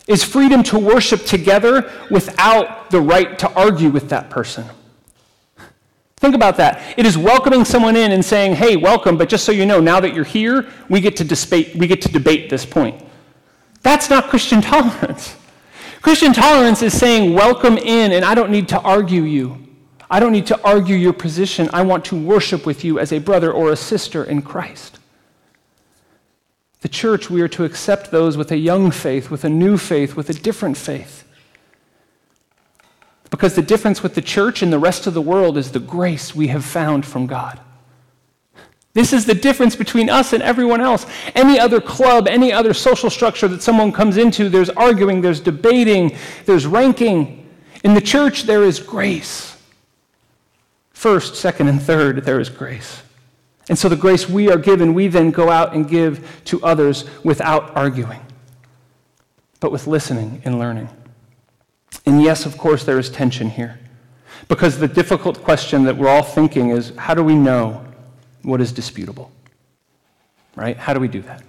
is 0.06 0.22
freedom 0.22 0.62
to 0.64 0.78
worship 0.78 1.24
together 1.24 1.90
without 2.10 2.90
the 2.90 3.00
right 3.00 3.38
to 3.40 3.52
argue 3.52 3.90
with 3.90 4.08
that 4.08 4.30
person. 4.30 4.64
Think 6.18 6.34
about 6.34 6.56
that. 6.56 6.94
It 6.96 7.04
is 7.04 7.18
welcoming 7.18 7.64
someone 7.64 7.94
in 7.94 8.12
and 8.12 8.24
saying, 8.24 8.54
hey, 8.54 8.76
welcome, 8.76 9.18
but 9.18 9.28
just 9.28 9.44
so 9.44 9.52
you 9.52 9.66
know, 9.66 9.80
now 9.80 10.00
that 10.00 10.14
you're 10.14 10.24
here, 10.24 10.66
we 10.88 11.00
get 11.00 11.16
to, 11.18 11.24
debate, 11.24 11.74
we 11.76 11.86
get 11.86 12.00
to 12.02 12.08
debate 12.08 12.48
this 12.48 12.64
point. 12.64 13.02
That's 13.82 14.08
not 14.08 14.28
Christian 14.28 14.62
tolerance. 14.62 15.36
Christian 16.00 16.32
tolerance 16.32 16.82
is 16.82 16.96
saying, 16.96 17.34
welcome 17.34 17.76
in, 17.76 18.12
and 18.12 18.24
I 18.24 18.34
don't 18.34 18.50
need 18.50 18.68
to 18.68 18.80
argue 18.80 19.22
you. 19.22 19.65
I 20.10 20.20
don't 20.20 20.32
need 20.32 20.46
to 20.48 20.60
argue 20.62 20.96
your 20.96 21.12
position. 21.12 21.68
I 21.72 21.82
want 21.82 22.04
to 22.06 22.16
worship 22.16 22.64
with 22.64 22.84
you 22.84 22.98
as 22.98 23.12
a 23.12 23.18
brother 23.18 23.52
or 23.52 23.70
a 23.70 23.76
sister 23.76 24.22
in 24.22 24.42
Christ. 24.42 24.98
The 26.80 26.88
church, 26.88 27.28
we 27.28 27.40
are 27.40 27.48
to 27.48 27.64
accept 27.64 28.10
those 28.10 28.36
with 28.36 28.52
a 28.52 28.56
young 28.56 28.90
faith, 28.90 29.30
with 29.30 29.44
a 29.44 29.48
new 29.48 29.76
faith, 29.76 30.14
with 30.14 30.30
a 30.30 30.34
different 30.34 30.76
faith. 30.76 31.24
Because 33.30 33.56
the 33.56 33.62
difference 33.62 34.02
with 34.02 34.14
the 34.14 34.22
church 34.22 34.62
and 34.62 34.72
the 34.72 34.78
rest 34.78 35.06
of 35.06 35.14
the 35.14 35.20
world 35.20 35.58
is 35.58 35.72
the 35.72 35.80
grace 35.80 36.34
we 36.34 36.46
have 36.48 36.64
found 36.64 37.04
from 37.04 37.26
God. 37.26 37.58
This 38.92 39.12
is 39.12 39.26
the 39.26 39.34
difference 39.34 39.74
between 39.76 40.08
us 40.08 40.32
and 40.32 40.42
everyone 40.42 40.80
else. 40.80 41.06
Any 41.34 41.58
other 41.58 41.80
club, 41.80 42.28
any 42.28 42.52
other 42.52 42.72
social 42.72 43.10
structure 43.10 43.48
that 43.48 43.62
someone 43.62 43.92
comes 43.92 44.16
into, 44.16 44.48
there's 44.48 44.70
arguing, 44.70 45.20
there's 45.20 45.40
debating, 45.40 46.16
there's 46.44 46.66
ranking. 46.66 47.46
In 47.84 47.94
the 47.94 48.00
church, 48.00 48.44
there 48.44 48.62
is 48.62 48.80
grace. 48.80 49.55
First, 50.96 51.34
second, 51.34 51.68
and 51.68 51.80
third, 51.80 52.24
there 52.24 52.40
is 52.40 52.48
grace. 52.48 53.02
And 53.68 53.78
so 53.78 53.90
the 53.90 53.96
grace 53.96 54.30
we 54.30 54.50
are 54.50 54.56
given, 54.56 54.94
we 54.94 55.08
then 55.08 55.30
go 55.30 55.50
out 55.50 55.74
and 55.74 55.86
give 55.86 56.26
to 56.46 56.64
others 56.64 57.04
without 57.22 57.76
arguing, 57.76 58.22
but 59.60 59.70
with 59.70 59.86
listening 59.86 60.40
and 60.46 60.58
learning. 60.58 60.88
And 62.06 62.22
yes, 62.22 62.46
of 62.46 62.56
course, 62.56 62.82
there 62.82 62.98
is 62.98 63.10
tension 63.10 63.50
here. 63.50 63.78
Because 64.48 64.78
the 64.78 64.88
difficult 64.88 65.44
question 65.44 65.84
that 65.84 65.98
we're 65.98 66.08
all 66.08 66.22
thinking 66.22 66.70
is 66.70 66.94
how 66.96 67.12
do 67.12 67.22
we 67.22 67.34
know 67.34 67.84
what 68.40 68.62
is 68.62 68.72
disputable? 68.72 69.30
Right? 70.54 70.78
How 70.78 70.94
do 70.94 70.98
we 70.98 71.08
do 71.08 71.20
that? 71.20 71.42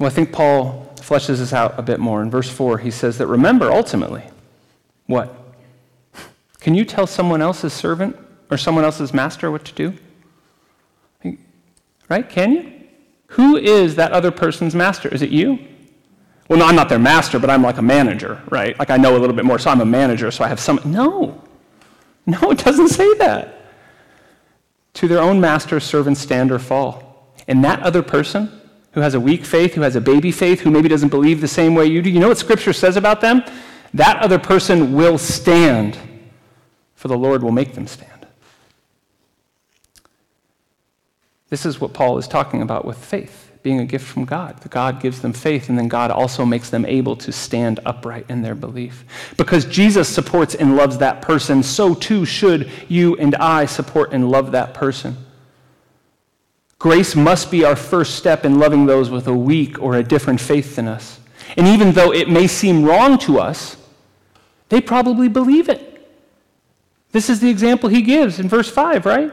Well, 0.00 0.08
I 0.08 0.10
think 0.10 0.32
Paul 0.32 0.92
fleshes 0.96 1.38
this 1.38 1.52
out 1.52 1.78
a 1.78 1.82
bit 1.82 2.00
more. 2.00 2.20
In 2.20 2.32
verse 2.32 2.50
4, 2.50 2.78
he 2.78 2.90
says 2.90 3.16
that 3.18 3.28
remember, 3.28 3.70
ultimately, 3.70 4.24
what? 5.06 5.36
Can 6.60 6.74
you 6.74 6.84
tell 6.84 7.06
someone 7.06 7.42
else's 7.42 7.72
servant 7.72 8.16
or 8.50 8.56
someone 8.56 8.84
else's 8.84 9.14
master 9.14 9.50
what 9.50 9.64
to 9.64 9.74
do? 9.74 9.94
Right? 12.08 12.28
Can 12.28 12.52
you? 12.52 12.72
Who 13.28 13.56
is 13.56 13.94
that 13.94 14.12
other 14.12 14.30
person's 14.30 14.74
master? 14.74 15.08
Is 15.08 15.22
it 15.22 15.30
you? 15.30 15.58
Well, 16.48 16.58
no, 16.58 16.66
I'm 16.66 16.74
not 16.74 16.88
their 16.88 16.98
master, 16.98 17.38
but 17.38 17.48
I'm 17.48 17.62
like 17.62 17.78
a 17.78 17.82
manager, 17.82 18.42
right? 18.50 18.76
Like 18.76 18.90
I 18.90 18.96
know 18.96 19.16
a 19.16 19.20
little 19.20 19.36
bit 19.36 19.44
more, 19.44 19.58
so 19.60 19.70
I'm 19.70 19.80
a 19.80 19.86
manager, 19.86 20.32
so 20.32 20.44
I 20.44 20.48
have 20.48 20.58
some. 20.58 20.80
No. 20.84 21.40
No, 22.26 22.50
it 22.50 22.58
doesn't 22.58 22.88
say 22.88 23.14
that. 23.14 23.72
To 24.94 25.06
their 25.08 25.20
own 25.20 25.40
master, 25.40 25.78
servants 25.78 26.20
stand 26.20 26.50
or 26.50 26.58
fall. 26.58 27.32
And 27.46 27.64
that 27.64 27.80
other 27.82 28.02
person 28.02 28.60
who 28.92 29.00
has 29.00 29.14
a 29.14 29.20
weak 29.20 29.44
faith, 29.44 29.74
who 29.74 29.82
has 29.82 29.94
a 29.94 30.00
baby 30.00 30.32
faith, 30.32 30.60
who 30.60 30.70
maybe 30.70 30.88
doesn't 30.88 31.08
believe 31.08 31.40
the 31.40 31.48
same 31.48 31.76
way 31.76 31.86
you 31.86 32.02
do, 32.02 32.10
you 32.10 32.18
know 32.18 32.28
what 32.28 32.38
Scripture 32.38 32.72
says 32.72 32.96
about 32.96 33.20
them? 33.20 33.44
That 33.94 34.20
other 34.20 34.38
person 34.38 34.92
will 34.92 35.18
stand, 35.18 35.96
for 37.00 37.08
the 37.08 37.16
Lord 37.16 37.42
will 37.42 37.50
make 37.50 37.72
them 37.72 37.86
stand. 37.86 38.26
This 41.48 41.64
is 41.64 41.80
what 41.80 41.94
Paul 41.94 42.18
is 42.18 42.28
talking 42.28 42.60
about 42.60 42.84
with 42.84 42.98
faith 42.98 43.52
being 43.62 43.80
a 43.80 43.86
gift 43.86 44.06
from 44.06 44.26
God. 44.26 44.58
The 44.58 44.68
God 44.68 45.00
gives 45.00 45.22
them 45.22 45.32
faith, 45.32 45.70
and 45.70 45.78
then 45.78 45.88
God 45.88 46.10
also 46.10 46.44
makes 46.44 46.68
them 46.68 46.84
able 46.84 47.16
to 47.16 47.32
stand 47.32 47.80
upright 47.86 48.26
in 48.28 48.42
their 48.42 48.54
belief. 48.54 49.32
Because 49.38 49.64
Jesus 49.64 50.10
supports 50.10 50.54
and 50.54 50.76
loves 50.76 50.98
that 50.98 51.22
person, 51.22 51.62
so 51.62 51.94
too 51.94 52.26
should 52.26 52.70
you 52.86 53.16
and 53.16 53.34
I 53.36 53.64
support 53.64 54.12
and 54.12 54.30
love 54.30 54.52
that 54.52 54.74
person. 54.74 55.16
Grace 56.78 57.16
must 57.16 57.50
be 57.50 57.64
our 57.64 57.76
first 57.76 58.16
step 58.16 58.44
in 58.44 58.58
loving 58.58 58.84
those 58.84 59.08
with 59.08 59.26
a 59.26 59.34
weak 59.34 59.80
or 59.80 59.96
a 59.96 60.02
different 60.02 60.38
faith 60.38 60.76
than 60.76 60.86
us. 60.86 61.18
And 61.56 61.66
even 61.66 61.92
though 61.92 62.12
it 62.12 62.28
may 62.28 62.46
seem 62.46 62.84
wrong 62.84 63.16
to 63.20 63.40
us, 63.40 63.78
they 64.68 64.82
probably 64.82 65.28
believe 65.28 65.70
it. 65.70 65.89
This 67.12 67.28
is 67.28 67.40
the 67.40 67.50
example 67.50 67.88
he 67.88 68.02
gives 68.02 68.38
in 68.38 68.48
verse 68.48 68.70
5, 68.70 69.04
right? 69.04 69.32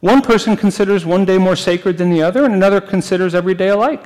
One 0.00 0.22
person 0.22 0.56
considers 0.56 1.04
one 1.04 1.24
day 1.26 1.36
more 1.36 1.56
sacred 1.56 1.98
than 1.98 2.10
the 2.10 2.22
other, 2.22 2.44
and 2.44 2.54
another 2.54 2.80
considers 2.80 3.34
every 3.34 3.54
day 3.54 3.68
alike. 3.68 4.04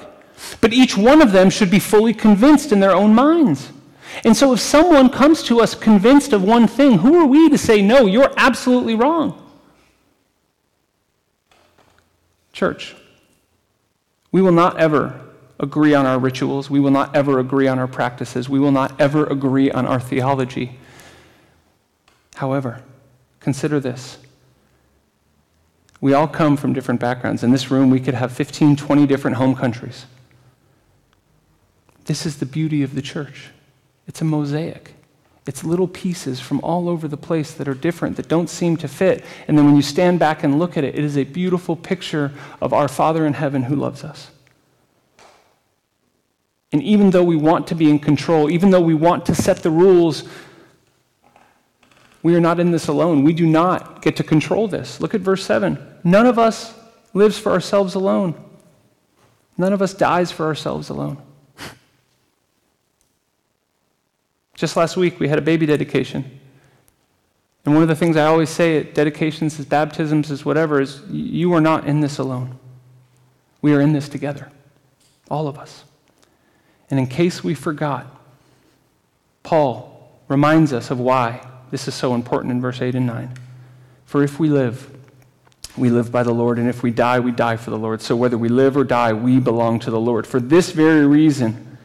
But 0.60 0.72
each 0.72 0.96
one 0.96 1.22
of 1.22 1.30
them 1.30 1.50
should 1.50 1.70
be 1.70 1.78
fully 1.78 2.12
convinced 2.12 2.72
in 2.72 2.80
their 2.80 2.92
own 2.92 3.14
minds. 3.14 3.70
And 4.24 4.36
so, 4.36 4.52
if 4.52 4.60
someone 4.60 5.08
comes 5.08 5.42
to 5.44 5.60
us 5.60 5.74
convinced 5.74 6.32
of 6.32 6.42
one 6.42 6.66
thing, 6.66 6.98
who 6.98 7.20
are 7.20 7.26
we 7.26 7.48
to 7.48 7.58
say, 7.58 7.82
no, 7.82 8.06
you're 8.06 8.32
absolutely 8.36 8.94
wrong? 8.94 9.40
Church, 12.52 12.94
we 14.30 14.42
will 14.42 14.52
not 14.52 14.78
ever 14.78 15.20
agree 15.58 15.94
on 15.94 16.06
our 16.06 16.18
rituals. 16.18 16.68
We 16.68 16.80
will 16.80 16.90
not 16.90 17.14
ever 17.14 17.38
agree 17.38 17.68
on 17.68 17.78
our 17.78 17.86
practices. 17.86 18.48
We 18.48 18.58
will 18.58 18.72
not 18.72 19.00
ever 19.00 19.26
agree 19.26 19.70
on 19.70 19.86
our 19.86 20.00
theology. 20.00 20.78
However, 22.36 22.82
consider 23.44 23.78
this 23.78 24.18
we 26.04 26.12
all 26.12 26.28
come 26.28 26.58
from 26.58 26.74
different 26.74 27.00
backgrounds. 27.00 27.42
In 27.42 27.50
this 27.50 27.70
room, 27.70 27.88
we 27.88 27.98
could 27.98 28.12
have 28.12 28.30
15, 28.30 28.76
20 28.76 29.06
different 29.06 29.38
home 29.38 29.56
countries. 29.56 30.04
This 32.04 32.26
is 32.26 32.36
the 32.36 32.44
beauty 32.44 32.82
of 32.82 32.94
the 32.94 33.00
church. 33.00 33.46
It's 34.06 34.20
a 34.20 34.24
mosaic. 34.26 34.92
It's 35.46 35.64
little 35.64 35.88
pieces 35.88 36.40
from 36.40 36.60
all 36.60 36.90
over 36.90 37.08
the 37.08 37.16
place 37.16 37.54
that 37.54 37.68
are 37.68 37.74
different, 37.74 38.18
that 38.18 38.28
don't 38.28 38.50
seem 38.50 38.76
to 38.76 38.86
fit. 38.86 39.24
And 39.48 39.56
then 39.56 39.64
when 39.64 39.76
you 39.76 39.80
stand 39.80 40.18
back 40.18 40.44
and 40.44 40.58
look 40.58 40.76
at 40.76 40.84
it, 40.84 40.94
it 40.94 41.02
is 41.02 41.16
a 41.16 41.24
beautiful 41.24 41.74
picture 41.74 42.32
of 42.60 42.74
our 42.74 42.86
Father 42.86 43.24
in 43.24 43.32
heaven 43.32 43.62
who 43.62 43.74
loves 43.74 44.04
us. 44.04 44.30
And 46.70 46.82
even 46.82 47.12
though 47.12 47.24
we 47.24 47.36
want 47.36 47.66
to 47.68 47.74
be 47.74 47.88
in 47.88 47.98
control, 47.98 48.50
even 48.50 48.68
though 48.68 48.82
we 48.82 48.92
want 48.92 49.24
to 49.24 49.34
set 49.34 49.62
the 49.62 49.70
rules, 49.70 50.24
we 52.24 52.34
are 52.34 52.40
not 52.40 52.58
in 52.58 52.72
this 52.72 52.88
alone. 52.88 53.22
We 53.22 53.34
do 53.34 53.46
not 53.46 54.00
get 54.00 54.16
to 54.16 54.24
control 54.24 54.66
this. 54.66 54.98
Look 54.98 55.14
at 55.14 55.20
verse 55.20 55.44
7. 55.44 55.78
None 56.04 56.26
of 56.26 56.38
us 56.38 56.74
lives 57.12 57.38
for 57.38 57.52
ourselves 57.52 57.94
alone, 57.94 58.34
none 59.56 59.72
of 59.72 59.80
us 59.80 59.94
dies 59.94 60.32
for 60.32 60.46
ourselves 60.46 60.88
alone. 60.88 61.22
Just 64.56 64.76
last 64.76 64.96
week, 64.96 65.20
we 65.20 65.28
had 65.28 65.38
a 65.38 65.42
baby 65.42 65.66
dedication. 65.66 66.40
And 67.64 67.74
one 67.74 67.82
of 67.82 67.88
the 67.88 67.94
things 67.94 68.16
I 68.16 68.26
always 68.26 68.50
say 68.50 68.78
at 68.78 68.94
dedications, 68.94 69.60
as 69.60 69.66
baptisms, 69.66 70.30
as 70.30 70.44
whatever, 70.44 70.80
is 70.80 71.02
you 71.08 71.52
are 71.52 71.60
not 71.60 71.86
in 71.86 72.00
this 72.00 72.18
alone. 72.18 72.58
We 73.62 73.74
are 73.74 73.80
in 73.80 73.92
this 73.92 74.08
together, 74.08 74.50
all 75.30 75.46
of 75.46 75.58
us. 75.58 75.84
And 76.90 76.98
in 76.98 77.06
case 77.06 77.44
we 77.44 77.54
forgot, 77.54 78.06
Paul 79.42 80.10
reminds 80.28 80.72
us 80.72 80.90
of 80.90 80.98
why 80.98 81.46
this 81.74 81.88
is 81.88 81.94
so 81.96 82.14
important 82.14 82.52
in 82.52 82.60
verse 82.60 82.80
8 82.80 82.94
and 82.94 83.04
9. 83.04 83.34
For 84.04 84.22
if 84.22 84.38
we 84.38 84.48
live, 84.48 84.96
we 85.76 85.90
live 85.90 86.12
by 86.12 86.22
the 86.22 86.32
Lord, 86.32 86.60
and 86.60 86.68
if 86.68 86.84
we 86.84 86.92
die, 86.92 87.18
we 87.18 87.32
die 87.32 87.56
for 87.56 87.70
the 87.70 87.76
Lord. 87.76 88.00
So 88.00 88.14
whether 88.14 88.38
we 88.38 88.48
live 88.48 88.76
or 88.76 88.84
die, 88.84 89.12
we 89.12 89.40
belong 89.40 89.80
to 89.80 89.90
the 89.90 89.98
Lord. 89.98 90.24
For 90.24 90.38
this 90.38 90.70
very 90.70 91.04
reason, 91.04 91.76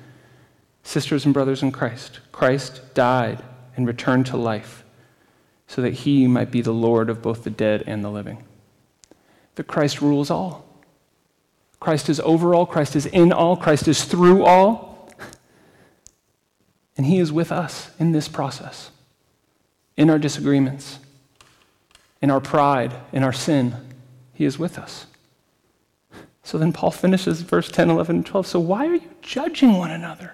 sisters 0.84 1.26
and 1.26 1.34
brothers 1.34 1.64
in 1.64 1.72
Christ, 1.72 2.20
Christ 2.32 2.94
died 2.94 3.42
and 3.76 3.88
returned 3.88 4.28
to 4.28 4.38
life 4.38 4.84
so 5.66 5.82
that 5.82 5.94
he 5.94 6.28
might 6.28 6.52
be 6.52 6.62
the 6.62 6.72
Lord 6.72 7.10
of 7.10 7.24
both 7.24 7.44
the 7.44 7.50
dead 7.50 7.84
and 7.88 8.06
the 8.06 8.12
living. 8.12 8.44
That 9.56 9.66
Christ 9.66 10.04
rules 10.04 10.30
all. 10.30 10.68
Christ 11.80 12.10
is 12.10 12.20
over 12.20 12.54
all, 12.54 12.68
Christ 12.68 12.96
is 12.96 13.08
in 13.08 13.32
all, 13.32 13.58
Christ 13.58 13.88
is 13.88 14.04
through 14.04 14.46
all. 14.46 15.10
And 16.96 17.08
he 17.08 17.18
is 17.18 17.32
with 17.32 17.52
us 17.52 17.90
in 17.98 18.12
this 18.12 18.28
process 18.28 18.92
in 20.00 20.10
our 20.10 20.18
disagreements, 20.18 20.98
in 22.22 22.32
our 22.32 22.40
pride, 22.40 22.94
in 23.12 23.22
our 23.22 23.34
sin, 23.34 23.76
He 24.34 24.46
is 24.46 24.58
with 24.58 24.80
us. 24.80 25.06
So 26.42 26.58
then 26.58 26.72
Paul 26.72 26.92
finishes 26.92 27.42
verse 27.42 27.70
10, 27.70 27.90
11, 27.90 28.16
and 28.16 28.26
12. 28.26 28.48
So 28.48 28.60
why 28.62 28.88
are 28.88 28.96
you 28.96 29.10
judging 29.22 29.74
one 29.74 29.92
another? 29.92 30.34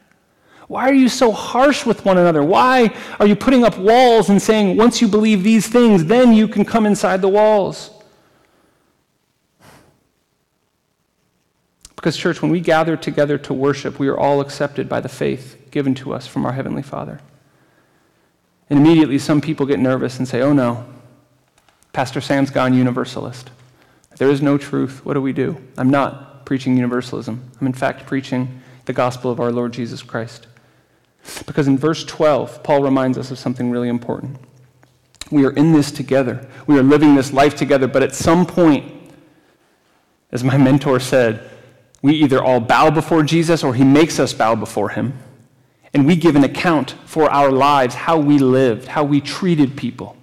Why 0.67 0.87
are 0.87 0.93
you 0.93 1.09
so 1.09 1.31
harsh 1.31 1.83
with 1.83 2.05
one 2.05 2.19
another? 2.19 2.43
Why 2.43 2.95
are 3.19 3.25
you 3.25 3.35
putting 3.35 3.63
up 3.63 3.75
walls 3.79 4.29
and 4.29 4.39
saying, 4.39 4.77
once 4.77 5.01
you 5.01 5.07
believe 5.07 5.41
these 5.41 5.67
things, 5.67 6.05
then 6.05 6.31
you 6.31 6.47
can 6.47 6.63
come 6.63 6.85
inside 6.85 7.21
the 7.21 7.27
walls? 7.27 7.89
Because, 11.95 12.15
church, 12.15 12.39
when 12.43 12.51
we 12.51 12.59
gather 12.59 12.95
together 12.95 13.39
to 13.39 13.53
worship, 13.53 13.97
we 13.97 14.09
are 14.09 14.17
all 14.17 14.41
accepted 14.41 14.87
by 14.87 14.99
the 14.99 15.09
faith 15.09 15.69
given 15.71 15.95
to 15.95 16.13
us 16.13 16.27
from 16.27 16.45
our 16.45 16.53
Heavenly 16.53 16.83
Father. 16.83 17.19
And 18.69 18.79
immediately 18.79 19.19
some 19.19 19.41
people 19.41 19.65
get 19.65 19.79
nervous 19.79 20.17
and 20.17 20.27
say, 20.27 20.41
oh 20.41 20.53
no, 20.53 20.85
Pastor 21.93 22.19
Sam's 22.21 22.49
gone 22.49 22.73
universalist. 22.73 23.51
There 24.17 24.29
is 24.29 24.41
no 24.41 24.57
truth. 24.57 25.05
What 25.05 25.13
do 25.13 25.21
we 25.21 25.33
do? 25.33 25.57
I'm 25.77 25.89
not 25.89 26.45
preaching 26.45 26.75
universalism. 26.77 27.51
I'm 27.59 27.67
in 27.67 27.73
fact 27.73 28.05
preaching 28.05 28.61
the 28.85 28.93
gospel 28.93 29.31
of 29.31 29.39
our 29.39 29.51
Lord 29.51 29.73
Jesus 29.73 30.01
Christ. 30.01 30.47
Because 31.45 31.67
in 31.67 31.77
verse 31.77 32.03
12, 32.03 32.63
Paul 32.63 32.83
reminds 32.83 33.17
us 33.17 33.31
of 33.31 33.39
something 33.39 33.71
really 33.71 33.89
important. 33.89 34.37
We 35.31 35.45
are 35.45 35.51
in 35.51 35.73
this 35.73 35.91
together. 35.91 36.47
We 36.67 36.77
are 36.77 36.83
living 36.83 37.15
this 37.15 37.33
life 37.33 37.55
together, 37.55 37.87
but 37.87 38.03
at 38.03 38.13
some 38.13 38.45
point, 38.45 38.91
as 40.31 40.43
my 40.43 40.57
mentor 40.69 40.99
said, 40.99 41.49
we 42.01 42.13
either 42.15 42.43
all 42.43 42.59
bow 42.59 42.91
before 42.91 43.23
Jesus 43.23 43.63
or 43.63 43.73
he 43.73 43.83
makes 43.83 44.19
us 44.19 44.33
bow 44.33 44.55
before 44.55 44.89
him 44.89 45.17
and 45.95 46.05
we 46.05 46.17
give 46.17 46.35
an 46.35 46.43
account 46.43 46.91
for 47.05 47.31
our 47.31 47.49
lives, 47.49 47.95
how 47.95 48.17
we 48.17 48.37
lived, 48.37 48.85
how 48.85 49.01
we 49.01 49.21
treated 49.21 49.77
people. 49.77 50.17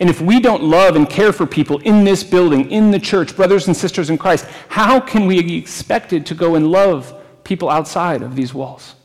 And 0.00 0.10
if 0.10 0.20
we 0.20 0.40
don't 0.40 0.64
love 0.64 0.96
and 0.96 1.08
care 1.08 1.32
for 1.32 1.46
people 1.46 1.78
in 1.78 2.02
this 2.02 2.24
building, 2.24 2.68
in 2.68 2.90
the 2.90 2.98
church, 2.98 3.36
brothers 3.36 3.68
and 3.68 3.76
sisters 3.76 4.10
in 4.10 4.18
Christ, 4.18 4.46
how 4.68 4.98
can 4.98 5.26
we 5.26 5.40
be 5.40 5.56
expected 5.56 6.26
to 6.26 6.34
go 6.34 6.56
and 6.56 6.66
love 6.66 7.14
people 7.44 7.70
outside 7.70 8.22
of 8.22 8.34
these 8.34 8.52
walls? 8.52 8.96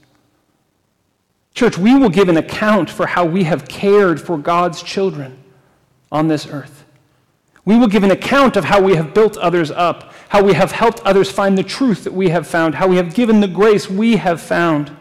Church, 1.54 1.78
we 1.78 1.96
will 1.96 2.10
give 2.10 2.28
an 2.28 2.38
account 2.38 2.90
for 2.90 3.06
how 3.06 3.24
we 3.24 3.44
have 3.44 3.68
cared 3.68 4.20
for 4.20 4.40
God's 4.40 4.82
children 4.82 5.38
on 6.12 6.28
this 6.28 6.48
earth. 6.48 6.86
We 7.66 7.78
will 7.78 7.88
give 7.88 8.04
an 8.04 8.12
account 8.12 8.58
of 8.58 8.64
how 8.64 8.82
we 8.82 8.96
have 8.96 9.14
built 9.14 9.38
others 9.38 9.70
up, 9.70 10.12
how 10.30 10.42
we 10.42 10.54
have 10.54 10.72
helped 10.72 11.02
others 11.02 11.32
find 11.32 11.56
the 11.56 11.64
truth 11.64 12.04
that 12.04 12.14
we 12.14 12.30
have 12.30 12.48
found, 12.48 12.74
how 12.74 12.88
we 12.88 12.96
have 12.98 13.14
given 13.14 13.42
the 13.42 13.48
grace 13.48 13.88
we 13.88 14.16
have 14.16 14.42
found. 14.42 14.96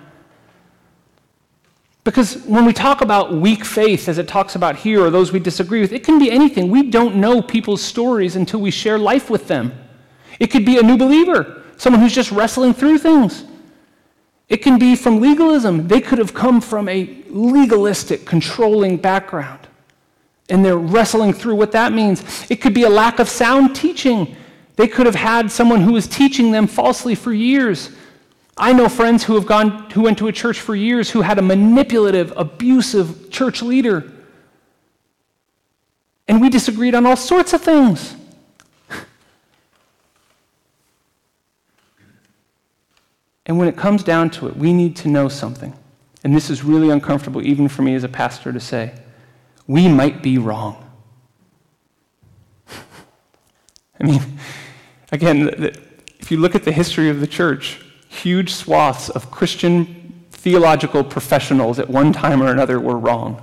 Because 2.04 2.36
when 2.44 2.66
we 2.66 2.74
talk 2.74 3.00
about 3.00 3.32
weak 3.32 3.64
faith, 3.64 4.08
as 4.08 4.18
it 4.18 4.28
talks 4.28 4.56
about 4.56 4.76
here, 4.76 5.00
or 5.00 5.10
those 5.10 5.32
we 5.32 5.40
disagree 5.40 5.80
with, 5.80 5.92
it 5.92 6.04
can 6.04 6.18
be 6.18 6.30
anything. 6.30 6.70
We 6.70 6.90
don't 6.90 7.16
know 7.16 7.40
people's 7.40 7.80
stories 7.80 8.36
until 8.36 8.60
we 8.60 8.70
share 8.70 8.98
life 8.98 9.30
with 9.30 9.48
them. 9.48 9.72
It 10.38 10.48
could 10.48 10.66
be 10.66 10.78
a 10.78 10.82
new 10.82 10.98
believer, 10.98 11.62
someone 11.78 12.02
who's 12.02 12.14
just 12.14 12.30
wrestling 12.30 12.74
through 12.74 12.98
things. 12.98 13.44
It 14.50 14.58
can 14.58 14.78
be 14.78 14.94
from 14.96 15.20
legalism. 15.20 15.88
They 15.88 16.02
could 16.02 16.18
have 16.18 16.34
come 16.34 16.60
from 16.60 16.90
a 16.90 17.22
legalistic, 17.28 18.26
controlling 18.26 18.98
background, 18.98 19.66
and 20.50 20.62
they're 20.62 20.76
wrestling 20.76 21.32
through 21.32 21.54
what 21.54 21.72
that 21.72 21.94
means. 21.94 22.22
It 22.50 22.56
could 22.60 22.74
be 22.74 22.82
a 22.82 22.90
lack 22.90 23.18
of 23.18 23.30
sound 23.30 23.74
teaching. 23.74 24.36
They 24.76 24.88
could 24.88 25.06
have 25.06 25.14
had 25.14 25.50
someone 25.50 25.80
who 25.80 25.92
was 25.92 26.06
teaching 26.06 26.50
them 26.50 26.66
falsely 26.66 27.14
for 27.14 27.32
years 27.32 27.90
I 28.56 28.72
know 28.72 28.88
friends 28.88 29.24
who 29.24 29.34
have 29.34 29.46
gone 29.46 29.90
who 29.90 30.02
went 30.02 30.18
to 30.18 30.28
a 30.28 30.32
church 30.32 30.60
for 30.60 30.76
years 30.76 31.10
who 31.10 31.22
had 31.22 31.38
a 31.38 31.42
manipulative, 31.42 32.32
abusive 32.36 33.30
church 33.30 33.62
leader. 33.62 34.12
And 36.28 36.40
we 36.40 36.48
disagreed 36.48 36.94
on 36.94 37.04
all 37.04 37.16
sorts 37.16 37.52
of 37.52 37.60
things. 37.62 38.14
and 43.46 43.58
when 43.58 43.66
it 43.66 43.76
comes 43.76 44.04
down 44.04 44.30
to 44.30 44.46
it, 44.46 44.56
we 44.56 44.72
need 44.72 44.94
to 44.96 45.08
know 45.08 45.28
something. 45.28 45.74
And 46.22 46.34
this 46.34 46.48
is 46.48 46.62
really 46.64 46.90
uncomfortable, 46.90 47.44
even 47.46 47.68
for 47.68 47.82
me 47.82 47.94
as 47.94 48.04
a 48.04 48.08
pastor, 48.08 48.52
to 48.52 48.60
say. 48.60 48.94
We 49.66 49.88
might 49.88 50.22
be 50.22 50.38
wrong. 50.38 50.88
I 54.00 54.04
mean, 54.04 54.22
again, 55.10 55.48
if 56.18 56.30
you 56.30 56.36
look 56.36 56.54
at 56.54 56.62
the 56.62 56.72
history 56.72 57.10
of 57.10 57.20
the 57.20 57.26
church, 57.26 57.80
huge 58.14 58.52
swaths 58.52 59.08
of 59.10 59.30
Christian 59.30 60.26
theological 60.30 61.02
professionals 61.02 61.78
at 61.78 61.88
one 61.88 62.12
time 62.12 62.42
or 62.42 62.52
another 62.52 62.78
were 62.78 62.98
wrong. 62.98 63.40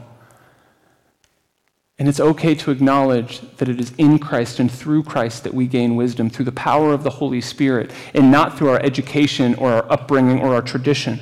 And 1.97 2.09
it's 2.09 2.19
okay 2.19 2.55
to 2.55 2.71
acknowledge 2.71 3.41
that 3.57 3.69
it 3.69 3.79
is 3.79 3.93
in 3.97 4.17
Christ 4.17 4.59
and 4.59 4.71
through 4.71 5.03
Christ 5.03 5.43
that 5.43 5.53
we 5.53 5.67
gain 5.67 5.95
wisdom, 5.95 6.29
through 6.29 6.45
the 6.45 6.51
power 6.51 6.93
of 6.93 7.03
the 7.03 7.11
Holy 7.11 7.41
Spirit, 7.41 7.91
and 8.15 8.31
not 8.31 8.57
through 8.57 8.69
our 8.69 8.79
education 8.81 9.53
or 9.55 9.71
our 9.71 9.91
upbringing 9.91 10.39
or 10.39 10.55
our 10.55 10.61
tradition. 10.61 11.19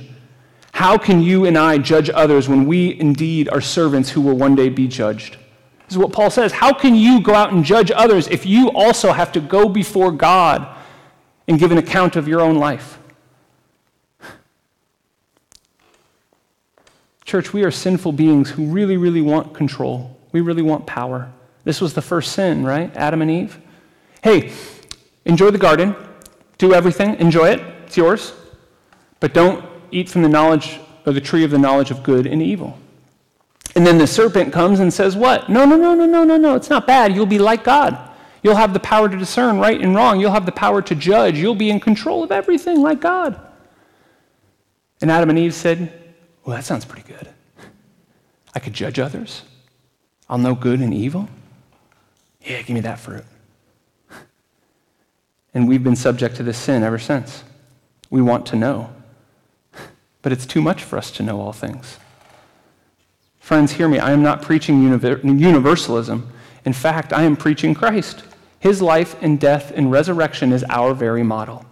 How 0.71 0.97
can 0.97 1.21
you 1.21 1.45
and 1.45 1.57
I 1.57 1.79
judge 1.79 2.09
others 2.09 2.47
when 2.47 2.65
we 2.65 2.97
indeed 2.99 3.49
are 3.49 3.59
servants 3.59 4.09
who 4.09 4.21
will 4.21 4.37
one 4.37 4.55
day 4.55 4.69
be 4.69 4.87
judged? 4.87 5.33
This 5.33 5.95
is 5.95 5.97
what 5.97 6.13
Paul 6.13 6.29
says. 6.29 6.51
How 6.51 6.71
can 6.71 6.95
you 6.95 7.19
go 7.19 7.33
out 7.33 7.51
and 7.51 7.65
judge 7.65 7.91
others 7.91 8.27
if 8.27 8.45
you 8.45 8.69
also 8.71 9.11
have 9.11 9.31
to 9.31 9.41
go 9.41 9.67
before 9.67 10.11
God 10.11 10.67
and 11.47 11.59
give 11.59 11.71
an 11.71 11.77
account 11.77 12.15
of 12.15 12.27
your 12.27 12.41
own 12.41 12.55
life? 12.55 12.98
Church, 17.29 17.53
we 17.53 17.63
are 17.63 17.69
sinful 17.69 18.13
beings 18.13 18.49
who 18.49 18.65
really, 18.65 18.97
really 18.97 19.21
want 19.21 19.53
control. 19.53 20.17
We 20.31 20.41
really 20.41 20.63
want 20.63 20.87
power. 20.87 21.31
This 21.63 21.79
was 21.79 21.93
the 21.93 22.01
first 22.01 22.31
sin, 22.31 22.65
right? 22.65 22.91
Adam 22.97 23.21
and 23.21 23.29
Eve. 23.29 23.59
Hey, 24.23 24.51
enjoy 25.25 25.51
the 25.51 25.59
garden, 25.59 25.95
do 26.57 26.73
everything, 26.73 27.19
enjoy 27.19 27.49
it, 27.49 27.61
it's 27.85 27.95
yours, 27.95 28.33
but 29.19 29.35
don't 29.35 29.63
eat 29.91 30.09
from 30.09 30.23
the 30.23 30.27
knowledge 30.27 30.79
of 31.05 31.13
the 31.13 31.21
tree 31.21 31.43
of 31.43 31.51
the 31.51 31.59
knowledge 31.59 31.91
of 31.91 32.01
good 32.01 32.25
and 32.25 32.41
evil. 32.41 32.75
And 33.75 33.85
then 33.85 33.99
the 33.99 34.07
serpent 34.07 34.51
comes 34.51 34.79
and 34.79 34.91
says, 34.91 35.15
What? 35.15 35.49
No, 35.49 35.65
no, 35.65 35.75
no, 35.77 35.93
no, 35.93 36.07
no, 36.07 36.23
no, 36.23 36.35
no. 36.35 36.55
It's 36.55 36.71
not 36.71 36.87
bad. 36.87 37.13
You'll 37.13 37.27
be 37.27 37.37
like 37.37 37.63
God. 37.63 37.95
You'll 38.41 38.55
have 38.55 38.73
the 38.73 38.79
power 38.79 39.07
to 39.07 39.15
discern 39.15 39.59
right 39.59 39.79
and 39.79 39.93
wrong. 39.93 40.19
You'll 40.19 40.31
have 40.31 40.47
the 40.47 40.51
power 40.51 40.81
to 40.81 40.95
judge. 40.95 41.37
You'll 41.37 41.53
be 41.53 41.69
in 41.69 41.79
control 41.79 42.23
of 42.23 42.31
everything 42.31 42.81
like 42.81 42.99
God. 42.99 43.39
And 44.99 45.11
Adam 45.11 45.29
and 45.29 45.37
Eve 45.37 45.53
said, 45.53 45.98
well, 46.49 46.57
that 46.57 46.65
sounds 46.65 46.83
pretty 46.83 47.07
good. 47.07 47.29
I 48.55 48.59
could 48.59 48.73
judge 48.73 48.97
others. 48.97 49.43
I'll 50.27 50.39
know 50.39 50.55
good 50.55 50.79
and 50.79 50.91
evil. 50.91 51.29
Yeah, 52.41 52.63
give 52.63 52.73
me 52.73 52.79
that 52.79 52.99
fruit. 52.99 53.23
And 55.53 55.67
we've 55.67 55.83
been 55.83 55.95
subject 55.95 56.37
to 56.37 56.43
this 56.43 56.57
sin 56.57 56.81
ever 56.81 56.97
since. 56.97 57.43
We 58.09 58.23
want 58.23 58.47
to 58.47 58.55
know. 58.55 58.89
But 60.23 60.31
it's 60.31 60.47
too 60.47 60.59
much 60.59 60.83
for 60.83 60.97
us 60.97 61.11
to 61.11 61.23
know 61.23 61.39
all 61.39 61.53
things. 61.53 61.99
Friends, 63.39 63.73
hear 63.73 63.87
me. 63.87 63.99
I 63.99 64.09
am 64.09 64.23
not 64.23 64.41
preaching 64.41 64.81
universalism. 64.81 66.33
In 66.65 66.73
fact, 66.73 67.13
I 67.13 67.21
am 67.25 67.35
preaching 67.35 67.75
Christ. 67.75 68.23
His 68.59 68.81
life 68.81 69.15
and 69.21 69.39
death 69.39 69.71
and 69.75 69.91
resurrection 69.91 70.51
is 70.51 70.65
our 70.67 70.95
very 70.95 71.21
model. 71.21 71.63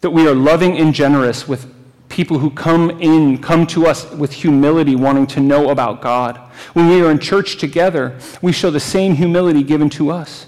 That 0.00 0.12
we 0.12 0.26
are 0.26 0.34
loving 0.34 0.78
and 0.78 0.94
generous 0.94 1.46
with 1.46 1.74
people 2.10 2.38
who 2.38 2.50
come 2.50 2.90
in, 3.00 3.38
come 3.38 3.66
to 3.68 3.86
us 3.86 4.10
with 4.10 4.32
humility, 4.32 4.96
wanting 4.96 5.26
to 5.28 5.40
know 5.40 5.70
about 5.70 6.02
God. 6.02 6.36
When 6.74 6.88
we 6.88 7.00
are 7.02 7.10
in 7.10 7.18
church 7.18 7.56
together, 7.56 8.18
we 8.42 8.52
show 8.52 8.70
the 8.70 8.80
same 8.80 9.14
humility 9.14 9.62
given 9.62 9.88
to 9.90 10.10
us. 10.10 10.46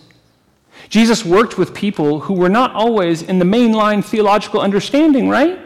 Jesus 0.88 1.24
worked 1.24 1.56
with 1.56 1.72
people 1.72 2.20
who 2.20 2.34
were 2.34 2.50
not 2.50 2.74
always 2.74 3.22
in 3.22 3.38
the 3.38 3.44
mainline 3.44 4.04
theological 4.04 4.60
understanding, 4.60 5.28
right? 5.28 5.58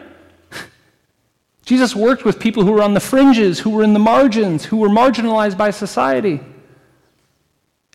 Jesus 1.65 1.95
worked 1.95 2.23
with 2.23 2.39
people 2.39 2.63
who 2.63 2.71
were 2.71 2.83
on 2.83 2.93
the 2.93 2.99
fringes, 2.99 3.59
who 3.59 3.71
were 3.71 3.83
in 3.83 3.93
the 3.93 3.99
margins, 3.99 4.63
who 4.63 4.77
were 4.77 4.89
marginalized 4.89 5.57
by 5.57 5.71
society. 5.71 6.39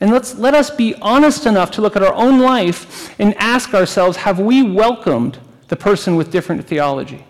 And 0.01 0.11
let's, 0.11 0.35
let 0.35 0.53
us 0.53 0.69
be 0.69 0.97
honest 0.97 1.47
enough 1.47 1.71
to 1.71 1.81
look 1.81 1.95
at 1.95 2.03
our 2.03 2.15
own 2.15 2.41
life 2.41 3.19
and 3.21 3.35
ask 3.39 3.73
ourselves 3.73 4.17
have 4.17 4.41
we 4.41 4.63
welcomed 4.63 5.39
the 5.69 5.77
person 5.77 6.17
with 6.17 6.33
different 6.33 6.67
theology? 6.67 7.25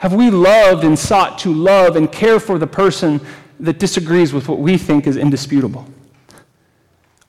Have 0.00 0.14
we 0.14 0.30
loved 0.30 0.82
and 0.82 0.98
sought 0.98 1.38
to 1.40 1.52
love 1.52 1.94
and 1.94 2.10
care 2.10 2.40
for 2.40 2.58
the 2.58 2.66
person 2.66 3.20
that 3.60 3.78
disagrees 3.78 4.32
with 4.32 4.48
what 4.48 4.58
we 4.58 4.78
think 4.78 5.06
is 5.06 5.18
indisputable? 5.18 5.86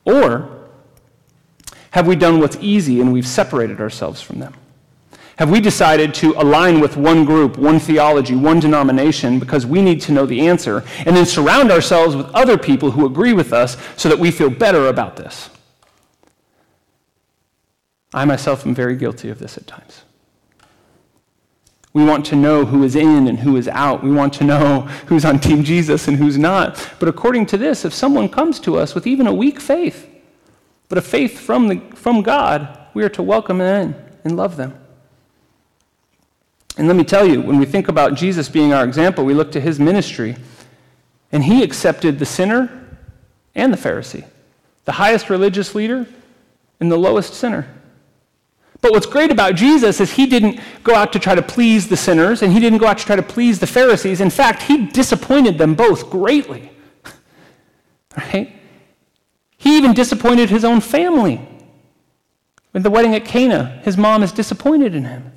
Or 0.06 0.48
have 1.90 2.06
we 2.06 2.16
done 2.16 2.40
what's 2.40 2.56
easy 2.62 3.02
and 3.02 3.12
we've 3.12 3.26
separated 3.26 3.78
ourselves 3.78 4.22
from 4.22 4.38
them? 4.38 4.54
Have 5.36 5.50
we 5.50 5.60
decided 5.60 6.14
to 6.14 6.32
align 6.32 6.80
with 6.80 6.96
one 6.96 7.26
group, 7.26 7.58
one 7.58 7.78
theology, 7.78 8.34
one 8.34 8.58
denomination 8.58 9.38
because 9.38 9.66
we 9.66 9.82
need 9.82 10.00
to 10.00 10.12
know 10.12 10.24
the 10.24 10.40
answer, 10.48 10.82
and 11.04 11.14
then 11.14 11.26
surround 11.26 11.70
ourselves 11.70 12.16
with 12.16 12.26
other 12.30 12.56
people 12.56 12.92
who 12.92 13.04
agree 13.04 13.34
with 13.34 13.52
us 13.52 13.76
so 13.98 14.08
that 14.08 14.18
we 14.18 14.30
feel 14.30 14.48
better 14.48 14.86
about 14.86 15.16
this? 15.16 15.50
I 18.14 18.24
myself 18.24 18.66
am 18.66 18.74
very 18.74 18.96
guilty 18.96 19.28
of 19.28 19.38
this 19.38 19.58
at 19.58 19.66
times. 19.66 20.04
We 21.94 22.04
want 22.04 22.24
to 22.26 22.36
know 22.36 22.64
who 22.64 22.84
is 22.84 22.96
in 22.96 23.28
and 23.28 23.38
who 23.38 23.56
is 23.56 23.68
out. 23.68 24.02
We 24.02 24.10
want 24.10 24.32
to 24.34 24.44
know 24.44 24.80
who's 25.06 25.24
on 25.24 25.38
Team 25.38 25.62
Jesus 25.62 26.08
and 26.08 26.16
who's 26.16 26.38
not. 26.38 26.90
But 26.98 27.08
according 27.08 27.46
to 27.46 27.58
this, 27.58 27.84
if 27.84 27.92
someone 27.92 28.28
comes 28.28 28.58
to 28.60 28.78
us 28.78 28.94
with 28.94 29.06
even 29.06 29.26
a 29.26 29.34
weak 29.34 29.60
faith, 29.60 30.08
but 30.88 30.98
a 30.98 31.02
faith 31.02 31.38
from, 31.38 31.68
the, 31.68 31.80
from 31.94 32.22
God, 32.22 32.78
we 32.94 33.02
are 33.02 33.08
to 33.10 33.22
welcome 33.22 33.58
them 33.58 33.90
in 33.90 34.04
and 34.24 34.36
love 34.36 34.56
them. 34.56 34.78
And 36.76 36.86
let 36.86 36.96
me 36.96 37.04
tell 37.04 37.26
you, 37.26 37.42
when 37.42 37.58
we 37.58 37.66
think 37.66 37.88
about 37.88 38.14
Jesus 38.14 38.48
being 38.48 38.72
our 38.72 38.84
example, 38.84 39.24
we 39.24 39.34
look 39.34 39.52
to 39.52 39.60
his 39.60 39.78
ministry, 39.78 40.36
and 41.30 41.44
he 41.44 41.62
accepted 41.62 42.18
the 42.18 42.24
sinner 42.24 42.98
and 43.54 43.72
the 43.72 43.76
Pharisee, 43.76 44.24
the 44.86 44.92
highest 44.92 45.28
religious 45.28 45.74
leader 45.74 46.06
and 46.80 46.90
the 46.90 46.96
lowest 46.96 47.34
sinner. 47.34 47.68
But 48.82 48.90
what's 48.90 49.06
great 49.06 49.30
about 49.30 49.54
Jesus 49.54 50.00
is 50.00 50.12
he 50.12 50.26
didn't 50.26 50.60
go 50.82 50.94
out 50.94 51.12
to 51.12 51.20
try 51.20 51.36
to 51.36 51.40
please 51.40 51.88
the 51.88 51.96
sinners 51.96 52.42
and 52.42 52.52
he 52.52 52.58
didn't 52.58 52.80
go 52.80 52.86
out 52.88 52.98
to 52.98 53.06
try 53.06 53.16
to 53.16 53.22
please 53.22 53.60
the 53.60 53.66
Pharisees. 53.66 54.20
In 54.20 54.28
fact, 54.28 54.62
he 54.62 54.86
disappointed 54.86 55.56
them 55.56 55.74
both 55.74 56.10
greatly. 56.10 56.70
right? 58.16 58.54
He 59.56 59.78
even 59.78 59.94
disappointed 59.94 60.50
his 60.50 60.64
own 60.64 60.80
family. 60.80 61.40
With 62.72 62.82
the 62.82 62.90
wedding 62.90 63.14
at 63.14 63.24
Cana, 63.24 63.80
his 63.84 63.96
mom 63.96 64.24
is 64.24 64.32
disappointed 64.32 64.96
in 64.96 65.04
him. 65.04 65.32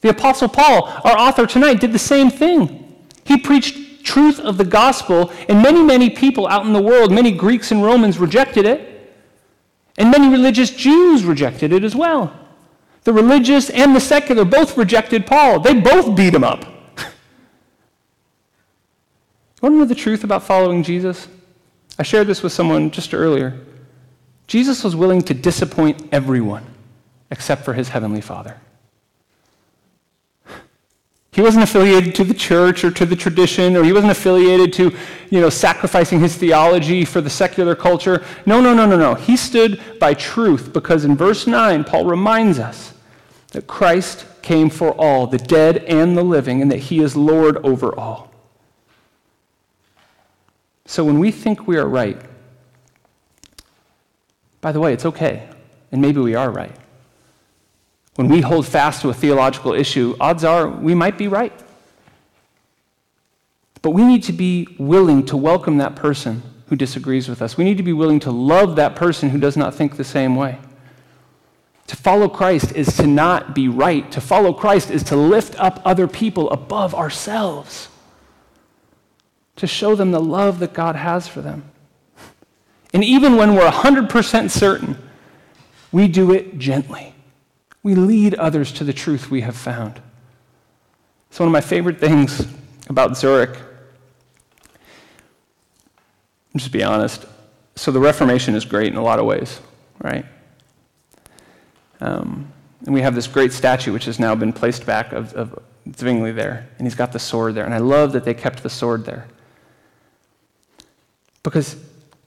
The 0.00 0.08
Apostle 0.08 0.48
Paul, 0.48 0.84
our 1.04 1.18
author 1.18 1.46
tonight, 1.46 1.80
did 1.80 1.92
the 1.92 1.98
same 1.98 2.30
thing. 2.30 3.04
He 3.24 3.36
preached 3.36 4.04
truth 4.04 4.40
of 4.40 4.56
the 4.56 4.64
gospel, 4.64 5.30
and 5.48 5.62
many, 5.62 5.82
many 5.82 6.08
people 6.08 6.46
out 6.46 6.64
in 6.64 6.72
the 6.72 6.80
world, 6.80 7.12
many 7.12 7.32
Greeks 7.32 7.70
and 7.70 7.82
Romans 7.82 8.18
rejected 8.18 8.64
it. 8.64 8.93
And 9.96 10.10
many 10.10 10.28
religious 10.28 10.70
Jews 10.70 11.24
rejected 11.24 11.72
it 11.72 11.84
as 11.84 11.94
well. 11.94 12.32
The 13.04 13.12
religious 13.12 13.70
and 13.70 13.94
the 13.94 14.00
secular 14.00 14.44
both 14.44 14.76
rejected 14.76 15.26
Paul. 15.26 15.60
They 15.60 15.74
both 15.74 16.16
beat 16.16 16.34
him 16.34 16.42
up. 16.42 16.64
you 16.98 17.04
want 19.62 19.74
to 19.74 19.78
know 19.78 19.84
the 19.84 19.94
truth 19.94 20.24
about 20.24 20.42
following 20.42 20.82
Jesus? 20.82 21.28
I 21.98 22.02
shared 22.02 22.26
this 22.26 22.42
with 22.42 22.52
someone 22.52 22.90
just 22.90 23.14
earlier. 23.14 23.60
Jesus 24.46 24.82
was 24.82 24.96
willing 24.96 25.22
to 25.22 25.34
disappoint 25.34 26.08
everyone 26.12 26.64
except 27.30 27.64
for 27.64 27.72
his 27.74 27.88
heavenly 27.90 28.20
Father. 28.20 28.58
He 31.34 31.42
wasn't 31.42 31.64
affiliated 31.64 32.14
to 32.14 32.24
the 32.24 32.32
church 32.32 32.84
or 32.84 32.92
to 32.92 33.04
the 33.04 33.16
tradition, 33.16 33.76
or 33.76 33.82
he 33.82 33.92
wasn't 33.92 34.12
affiliated 34.12 34.72
to, 34.74 34.96
you 35.30 35.40
know, 35.40 35.50
sacrificing 35.50 36.20
his 36.20 36.36
theology 36.36 37.04
for 37.04 37.20
the 37.20 37.28
secular 37.28 37.74
culture. 37.74 38.24
No, 38.46 38.60
no, 38.60 38.72
no, 38.72 38.86
no, 38.86 38.96
no. 38.96 39.14
He 39.14 39.36
stood 39.36 39.82
by 39.98 40.14
truth 40.14 40.72
because 40.72 41.04
in 41.04 41.16
verse 41.16 41.48
9, 41.48 41.82
Paul 41.82 42.04
reminds 42.04 42.60
us 42.60 42.94
that 43.48 43.66
Christ 43.66 44.26
came 44.42 44.70
for 44.70 44.92
all, 44.92 45.26
the 45.26 45.38
dead 45.38 45.78
and 45.78 46.16
the 46.16 46.22
living, 46.22 46.62
and 46.62 46.70
that 46.70 46.78
he 46.78 47.00
is 47.00 47.16
Lord 47.16 47.56
over 47.66 47.98
all. 47.98 48.32
So 50.86 51.02
when 51.02 51.18
we 51.18 51.32
think 51.32 51.66
we 51.66 51.78
are 51.78 51.88
right, 51.88 52.20
by 54.60 54.70
the 54.70 54.78
way, 54.78 54.92
it's 54.92 55.04
okay, 55.04 55.48
and 55.90 56.00
maybe 56.00 56.20
we 56.20 56.36
are 56.36 56.52
right. 56.52 56.76
When 58.16 58.28
we 58.28 58.40
hold 58.40 58.66
fast 58.66 59.02
to 59.02 59.08
a 59.08 59.14
theological 59.14 59.72
issue, 59.72 60.16
odds 60.20 60.44
are 60.44 60.68
we 60.68 60.94
might 60.94 61.18
be 61.18 61.28
right. 61.28 61.52
But 63.82 63.90
we 63.90 64.04
need 64.04 64.22
to 64.24 64.32
be 64.32 64.68
willing 64.78 65.26
to 65.26 65.36
welcome 65.36 65.78
that 65.78 65.96
person 65.96 66.42
who 66.68 66.76
disagrees 66.76 67.28
with 67.28 67.42
us. 67.42 67.56
We 67.56 67.64
need 67.64 67.76
to 67.76 67.82
be 67.82 67.92
willing 67.92 68.20
to 68.20 68.30
love 68.30 68.76
that 68.76 68.96
person 68.96 69.30
who 69.30 69.38
does 69.38 69.56
not 69.56 69.74
think 69.74 69.96
the 69.96 70.04
same 70.04 70.36
way. 70.36 70.58
To 71.88 71.96
follow 71.96 72.28
Christ 72.28 72.72
is 72.72 72.96
to 72.96 73.06
not 73.06 73.54
be 73.54 73.68
right. 73.68 74.10
To 74.12 74.20
follow 74.20 74.54
Christ 74.54 74.90
is 74.90 75.02
to 75.04 75.16
lift 75.16 75.58
up 75.60 75.82
other 75.84 76.08
people 76.08 76.50
above 76.50 76.94
ourselves, 76.94 77.88
to 79.56 79.66
show 79.66 79.94
them 79.94 80.10
the 80.10 80.20
love 80.20 80.60
that 80.60 80.72
God 80.72 80.96
has 80.96 81.28
for 81.28 81.42
them. 81.42 81.64
And 82.94 83.04
even 83.04 83.36
when 83.36 83.54
we're 83.54 83.70
100% 83.70 84.50
certain, 84.50 84.96
we 85.92 86.08
do 86.08 86.32
it 86.32 86.58
gently. 86.58 87.13
We 87.84 87.94
lead 87.94 88.34
others 88.34 88.72
to 88.72 88.84
the 88.84 88.94
truth 88.94 89.30
we 89.30 89.42
have 89.42 89.54
found. 89.54 90.00
It's 91.28 91.38
one 91.38 91.46
of 91.46 91.52
my 91.52 91.60
favorite 91.60 92.00
things 92.00 92.46
about 92.88 93.16
Zurich. 93.16 93.56
Just 96.56 96.72
be 96.72 96.82
honest. 96.82 97.26
So 97.76 97.92
the 97.92 98.00
Reformation 98.00 98.54
is 98.54 98.64
great 98.64 98.88
in 98.88 98.96
a 98.96 99.02
lot 99.02 99.18
of 99.18 99.26
ways, 99.26 99.60
right? 100.02 100.24
Um, 102.00 102.50
and 102.86 102.94
we 102.94 103.02
have 103.02 103.14
this 103.14 103.26
great 103.26 103.52
statue 103.52 103.92
which 103.92 104.06
has 104.06 104.18
now 104.18 104.34
been 104.34 104.52
placed 104.52 104.86
back 104.86 105.12
of, 105.12 105.34
of 105.34 105.62
Zwingli 105.94 106.32
there, 106.32 106.66
and 106.78 106.86
he's 106.86 106.94
got 106.94 107.12
the 107.12 107.18
sword 107.18 107.54
there. 107.54 107.64
And 107.64 107.74
I 107.74 107.78
love 107.78 108.12
that 108.12 108.24
they 108.24 108.34
kept 108.34 108.62
the 108.62 108.70
sword 108.70 109.04
there. 109.04 109.26
Because 111.42 111.76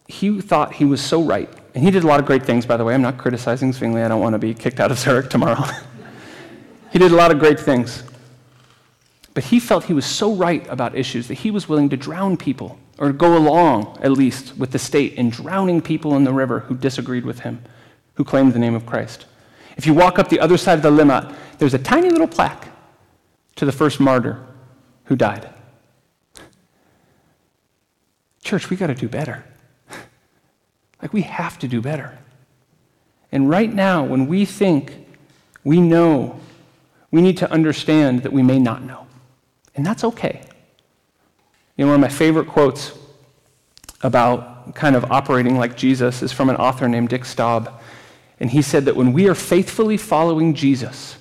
he 0.08 0.40
thought 0.40 0.74
he 0.74 0.86
was 0.86 1.02
so 1.02 1.22
right. 1.22 1.50
And 1.74 1.84
he 1.84 1.92
did 1.92 2.04
a 2.04 2.08
lot 2.08 2.20
of 2.20 2.26
great 2.26 2.44
things, 2.44 2.66
by 2.66 2.78
the 2.78 2.84
way. 2.84 2.94
I'm 2.94 3.02
not 3.02 3.18
criticizing 3.18 3.72
Zwingli. 3.72 4.02
I 4.02 4.08
don't 4.08 4.22
want 4.22 4.34
to 4.34 4.40
be 4.40 4.54
kicked 4.54 4.80
out 4.80 4.92
of 4.92 4.98
Zurich 4.98 5.30
tomorrow. 5.30 5.64
he 6.92 7.00
did 7.00 7.12
a 7.12 7.16
lot 7.16 7.32
of 7.32 7.40
great 7.40 7.60
things. 7.60 8.04
But 9.34 9.44
he 9.44 9.60
felt 9.60 9.84
he 9.84 9.94
was 9.94 10.06
so 10.06 10.34
right 10.34 10.66
about 10.68 10.96
issues 10.96 11.28
that 11.28 11.36
he 11.36 11.52
was 11.52 11.70
willing 11.70 11.90
to 11.90 11.98
drown 11.98 12.38
people, 12.38 12.80
or 12.98 13.12
go 13.12 13.38
along, 13.38 14.00
at 14.02 14.12
least, 14.12 14.58
with 14.58 14.72
the 14.72 14.80
state 14.80 15.14
in 15.14 15.30
drowning 15.30 15.80
people 15.82 16.16
in 16.16 16.24
the 16.24 16.34
river 16.34 16.62
who 16.62 16.76
disagreed 16.76 17.24
with 17.24 17.42
him, 17.42 17.62
who 18.16 18.24
claimed 18.24 18.54
the 18.54 18.60
name 18.60 18.74
of 18.74 18.88
Christ. 18.88 19.26
If 19.76 19.86
you 19.86 19.94
walk 19.94 20.18
up 20.18 20.30
the 20.30 20.40
other 20.40 20.58
side 20.58 20.80
of 20.80 20.82
the 20.82 20.90
Limmat, 20.90 21.36
there's 21.60 21.76
a 21.76 21.80
tiny 21.80 22.10
little 22.10 22.28
plaque 22.28 22.70
to 23.58 23.66
the 23.66 23.72
first 23.72 24.00
martyr 24.00 24.44
who 25.04 25.16
died. 25.16 25.48
Church, 28.42 28.72
we 28.72 28.78
got 28.78 28.88
to 28.88 28.96
do 28.96 29.08
better. 29.08 29.44
Like, 31.02 31.14
we 31.14 31.22
have 31.22 31.60
to 31.60 31.68
do 31.68 31.82
better. 31.82 32.18
And 33.32 33.50
right 33.50 33.72
now, 33.72 34.04
when 34.04 34.28
we 34.28 34.46
think 34.46 34.94
we 35.64 35.80
know, 35.80 36.40
we 37.12 37.22
need 37.22 37.38
to 37.38 37.52
understand 37.52 38.24
that 38.24 38.32
we 38.32 38.42
may 38.42 38.60
not 38.60 38.84
know. 38.84 39.08
And 39.76 39.86
that's 39.86 40.04
okay. 40.04 40.42
You 41.76 41.86
know, 41.86 41.92
one 41.92 41.96
of 41.96 42.02
my 42.02 42.16
favorite 42.16 42.48
quotes 42.48 42.98
about 44.02 44.76
kind 44.76 44.96
of 44.96 45.12
operating 45.12 45.58
like 45.58 45.78
Jesus 45.78 46.22
is 46.22 46.32
from 46.32 46.50
an 46.50 46.56
author 46.56 46.88
named 46.88 47.10
Dick 47.10 47.26
Staub. 47.26 47.72
And 48.40 48.50
he 48.50 48.62
said 48.62 48.86
that 48.86 48.96
when 48.96 49.14
we 49.14 49.28
are 49.28 49.36
faithfully 49.36 49.98
following 49.98 50.54
Jesus, 50.54 51.18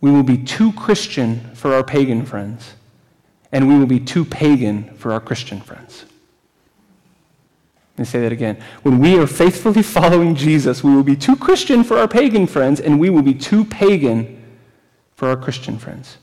we 0.00 0.10
will 0.10 0.22
be 0.22 0.38
too 0.38 0.72
Christian 0.72 1.40
for 1.54 1.72
our 1.74 1.82
pagan 1.82 2.26
friends, 2.26 2.74
and 3.52 3.68
we 3.68 3.78
will 3.78 3.86
be 3.86 4.00
too 4.00 4.24
pagan 4.24 4.94
for 4.96 5.12
our 5.12 5.20
Christian 5.20 5.60
friends. 5.60 6.04
Let 7.94 7.98
me 7.98 8.04
say 8.04 8.20
that 8.20 8.32
again. 8.32 8.60
When 8.82 8.98
we 8.98 9.18
are 9.18 9.26
faithfully 9.26 9.82
following 9.96 10.34
Jesus, 10.34 10.82
we 10.82 10.94
will 10.94 11.02
be 11.02 11.16
too 11.16 11.36
Christian 11.36 11.84
for 11.84 11.98
our 11.98 12.08
pagan 12.08 12.46
friends, 12.46 12.80
and 12.80 12.98
we 12.98 13.10
will 13.10 13.22
be 13.22 13.34
too 13.34 13.64
pagan 13.64 14.42
for 15.16 15.28
our 15.28 15.36
Christian 15.36 15.78
friends 15.78 16.18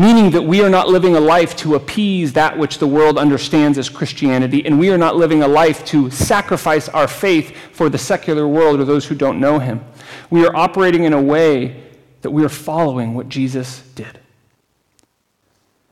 meaning 0.00 0.30
that 0.30 0.42
we 0.42 0.62
are 0.62 0.70
not 0.70 0.88
living 0.88 1.14
a 1.14 1.20
life 1.20 1.54
to 1.54 1.74
appease 1.74 2.32
that 2.32 2.56
which 2.56 2.78
the 2.78 2.86
world 2.86 3.18
understands 3.18 3.76
as 3.76 3.90
Christianity, 3.90 4.64
and 4.64 4.78
we 4.78 4.90
are 4.90 4.96
not 4.96 5.16
living 5.16 5.42
a 5.42 5.48
life 5.48 5.84
to 5.86 6.10
sacrifice 6.10 6.88
our 6.88 7.06
faith 7.06 7.54
for 7.72 7.90
the 7.90 7.98
secular 7.98 8.48
world 8.48 8.80
or 8.80 8.86
those 8.86 9.06
who 9.06 9.14
don't 9.14 9.38
know 9.38 9.58
Him. 9.58 9.84
We 10.30 10.46
are 10.46 10.56
operating 10.56 11.04
in 11.04 11.12
a 11.12 11.20
way 11.20 11.84
that 12.22 12.30
we 12.30 12.42
are 12.44 12.48
following 12.48 13.14
what 13.14 13.28
Jesus 13.28 13.82
did. 13.94 14.18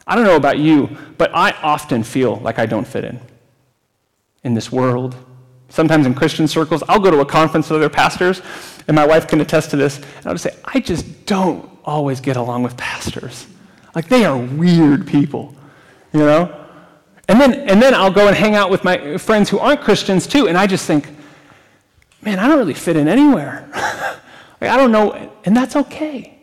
I 0.07 0.15
don't 0.15 0.25
know 0.25 0.37
about 0.37 0.59
you, 0.59 0.97
but 1.19 1.31
I 1.35 1.51
often 1.63 2.03
feel 2.03 2.37
like 2.37 2.59
I 2.59 2.65
don't 2.65 2.87
fit 2.87 3.05
in 3.05 3.21
in 4.49 4.55
this 4.55 4.73
world. 4.73 5.15
Sometimes 5.69 6.07
in 6.07 6.15
Christian 6.15 6.49
circles, 6.49 6.83
I'll 6.89 6.99
go 6.99 7.11
to 7.11 7.21
a 7.21 7.27
conference 7.27 7.69
with 7.69 7.77
other 7.77 7.91
pastors, 7.91 8.41
and 8.89 8.95
my 8.95 9.07
wife 9.07 9.29
can 9.29 9.41
attest 9.43 9.71
to 9.71 9.77
this, 9.77 9.99
and 9.99 10.27
I'll 10.27 10.35
just 10.35 10.45
say, 10.45 10.57
I 10.65 10.81
just 10.81 11.27
don't 11.27 11.71
always 11.85 12.21
get 12.21 12.37
along 12.37 12.63
with 12.63 12.77
pastors. 12.77 13.47
Like 13.95 14.09
they 14.09 14.25
are 14.25 14.37
weird 14.37 15.07
people, 15.07 15.55
you 16.15 16.21
know? 16.21 16.67
And 17.29 17.39
then, 17.39 17.53
and 17.69 17.83
then 17.83 17.95
I'll 17.95 18.11
go 18.11 18.27
and 18.27 18.35
hang 18.35 18.55
out 18.55 18.71
with 18.71 18.85
my 18.85 19.19
friends 19.19 19.51
who 19.51 19.59
aren't 19.59 19.83
Christians 19.83 20.27
too, 20.27 20.49
and 20.49 20.57
I 20.57 20.67
just 20.67 20.87
think, 20.87 21.07
man, 22.23 22.39
I 22.39 22.49
don't 22.49 22.59
really 22.59 22.75
fit 22.75 22.97
in 22.97 23.07
anywhere. 23.07 23.69
like, 24.63 24.71
I 24.71 24.77
don't 24.79 24.91
know, 24.91 25.31
and 25.45 25.55
that's 25.55 25.77
okay. 25.77 26.39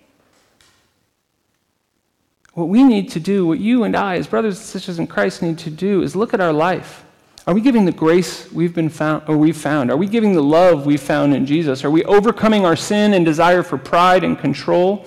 What 2.54 2.70
we 2.70 2.84
need 2.84 3.10
to 3.12 3.20
do, 3.20 3.48
what 3.48 3.60
you 3.60 3.84
and 3.84 3.96
I, 3.96 4.18
as 4.18 4.28
brothers 4.28 4.58
and 4.58 4.66
sisters 4.66 5.00
in 5.00 5.08
Christ, 5.08 5.42
need 5.42 5.58
to 5.60 5.72
do 5.72 6.04
is 6.04 6.16
look 6.16 6.36
at 6.36 6.40
our 6.40 6.54
life. 6.54 7.05
Are 7.48 7.54
we 7.54 7.62
giving 7.62 7.86
the 7.86 7.92
grace 7.92 8.52
we've 8.52 8.74
been 8.74 8.90
found 8.90 9.24
or 9.28 9.38
we've 9.38 9.58
found? 9.58 9.92
Are 9.92 9.98
we 9.98 10.08
giving 10.08 10.34
the 10.34 10.42
love 10.42 10.86
we've 10.86 11.02
found 11.02 11.34
in 11.34 11.46
Jesus? 11.46 11.84
Are 11.84 11.92
we 11.92 12.04
overcoming 12.06 12.66
our 12.66 12.76
sin 12.76 13.14
and 13.14 13.24
desire 13.24 13.62
for 13.62 13.78
pride 13.78 14.24
and 14.24 14.38
control? 14.38 15.06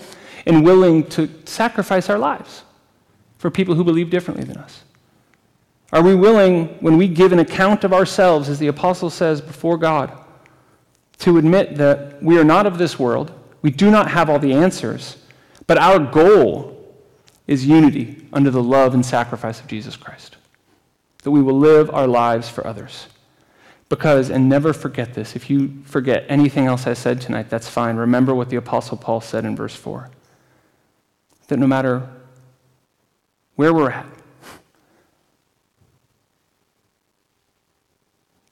and 0.49 0.65
willing 0.65 1.05
to 1.11 1.29
sacrifice 1.45 2.09
our 2.09 2.19
lives 2.19 2.65
for 3.37 3.51
people 3.51 3.75
who 3.75 3.85
believe 3.85 4.11
differently 4.11 4.45
than 4.45 4.57
us? 4.57 4.83
Are 5.93 6.03
we 6.03 6.15
willing, 6.15 6.69
when 6.81 6.97
we 6.97 7.07
give 7.07 7.33
an 7.33 7.39
account 7.39 7.85
of 7.85 7.93
ourselves, 7.93 8.49
as 8.49 8.59
the 8.59 8.67
apostle 8.67 9.11
says, 9.11 9.41
before 9.41 9.77
God, 9.77 10.11
to 11.19 11.37
admit 11.37 11.77
that 11.77 12.23
we 12.23 12.39
are 12.39 12.45
not 12.45 12.67
of 12.67 12.79
this 12.79 12.99
world, 12.99 13.31
we 13.61 13.71
do 13.71 13.91
not 13.91 14.11
have 14.11 14.31
all 14.31 14.39
the 14.39 14.55
answers, 14.55 15.19
but 15.67 15.77
our 15.77 15.99
goal 15.99 16.75
is 17.47 17.67
unity 17.67 18.27
under 18.33 18.51
the 18.51 18.63
love 18.63 18.95
and 18.95 19.05
sacrifice 19.05 19.61
of 19.61 19.67
Jesus 19.67 19.97
Christ? 19.97 20.38
That 21.29 21.33
we 21.33 21.43
will 21.43 21.59
live 21.59 21.91
our 21.91 22.07
lives 22.07 22.49
for 22.49 22.67
others. 22.67 23.07
Because, 23.91 24.31
and 24.31 24.49
never 24.49 24.73
forget 24.73 25.13
this, 25.13 25.37
if 25.37 25.51
you 25.51 25.83
forget 25.85 26.25
anything 26.27 26.65
else 26.65 26.87
I 26.87 26.95
said 26.95 27.21
tonight, 27.21 27.51
that's 27.51 27.69
fine. 27.69 27.97
Remember 27.97 28.35
what 28.35 28.49
the 28.49 28.57
Apostle 28.57 28.97
Paul 28.97 29.21
said 29.21 29.45
in 29.45 29.55
verse 29.55 29.75
4 29.75 30.09
that 31.49 31.59
no 31.59 31.67
matter 31.67 32.09
where 33.57 33.75
we're 33.75 33.91
at, 33.91 34.07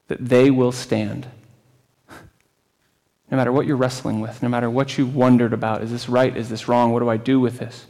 that 0.08 0.18
they 0.28 0.50
will 0.50 0.70
stand. 0.70 1.28
No 3.30 3.38
matter 3.38 3.52
what 3.52 3.66
you're 3.66 3.76
wrestling 3.76 4.20
with, 4.20 4.42
no 4.42 4.50
matter 4.50 4.68
what 4.68 4.98
you've 4.98 5.16
wondered 5.16 5.54
about, 5.54 5.80
is 5.80 5.90
this 5.90 6.10
right? 6.10 6.36
Is 6.36 6.50
this 6.50 6.68
wrong? 6.68 6.92
What 6.92 7.00
do 7.00 7.08
I 7.08 7.16
do 7.16 7.40
with 7.40 7.58
this? 7.58 7.86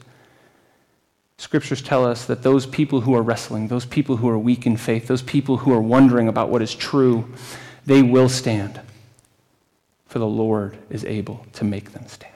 Scriptures 1.38 1.82
tell 1.82 2.04
us 2.04 2.24
that 2.26 2.42
those 2.42 2.64
people 2.66 3.02
who 3.02 3.14
are 3.14 3.22
wrestling, 3.22 3.68
those 3.68 3.84
people 3.84 4.16
who 4.16 4.28
are 4.28 4.38
weak 4.38 4.66
in 4.66 4.76
faith, 4.76 5.06
those 5.06 5.22
people 5.22 5.58
who 5.58 5.72
are 5.72 5.80
wondering 5.80 6.28
about 6.28 6.48
what 6.48 6.62
is 6.62 6.74
true, 6.74 7.30
they 7.84 8.02
will 8.02 8.28
stand. 8.28 8.80
For 10.06 10.18
the 10.18 10.26
Lord 10.26 10.78
is 10.88 11.04
able 11.04 11.46
to 11.54 11.64
make 11.64 11.92
them 11.92 12.06
stand. 12.06 12.32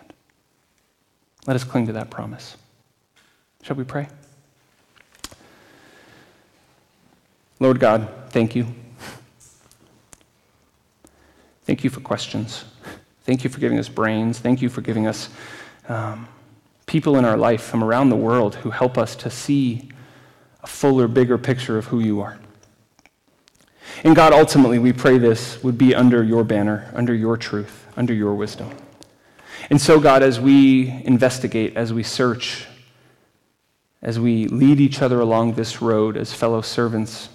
Let 1.47 1.57
us 1.57 1.65
cling 1.65 1.87
to 1.87 1.93
that 1.95 2.11
promise. 2.11 2.57
Shall 3.63 3.77
we 3.77 3.85
pray? 3.85 4.09
Lord 7.59 7.81
God, 7.81 8.09
thank 8.31 8.55
you. 8.55 8.67
Thank 11.65 11.85
you 11.85 11.91
for 11.91 12.01
questions. 12.01 12.65
Thank 13.25 13.45
you 13.45 13.51
for 13.51 13.61
giving 13.61 13.79
us 13.79 13.89
brains. 13.89 14.39
Thank 14.39 14.61
you 14.61 14.69
for 14.69 14.81
giving 14.81 15.07
us 15.07 15.29
um, 15.89 16.27
people 16.91 17.17
in 17.17 17.25
our 17.25 17.37
life 17.37 17.63
from 17.63 17.85
around 17.85 18.09
the 18.09 18.17
world 18.17 18.57
who 18.57 18.71
help 18.71 18.99
us 18.99 19.15
to 19.15 19.31
see 19.31 19.89
a 20.61 20.67
fuller, 20.67 21.07
bigger 21.07 21.39
picture 21.39 21.79
of 21.79 21.87
who 21.87 22.01
you 22.01 22.21
are. 22.21 22.37
And 24.03 24.17
God, 24.17 24.33
ultimately, 24.33 24.81
we 24.81 24.93
pray 24.93 25.17
this 25.17 25.63
would 25.63 25.79
be 25.79 25.95
under 25.95 26.25
your 26.25 26.43
banner, 26.43 26.91
under 26.93 27.15
your 27.15 27.37
truth, 27.37 27.87
under 27.97 28.13
your 28.13 28.35
wisdom. 28.35 28.77
And 29.71 29.81
so, 29.81 30.01
God, 30.01 30.25
as 30.25 30.41
we 30.41 30.89
investigate, 31.05 31.77
as 31.77 31.93
we 31.93 32.03
search, 32.03 32.67
as 34.03 34.19
we 34.19 34.49
lead 34.49 34.81
each 34.81 35.01
other 35.01 35.21
along 35.21 35.53
this 35.55 35.81
road 35.81 36.17
as 36.17 36.33
fellow 36.33 36.61
servants, 36.61 37.29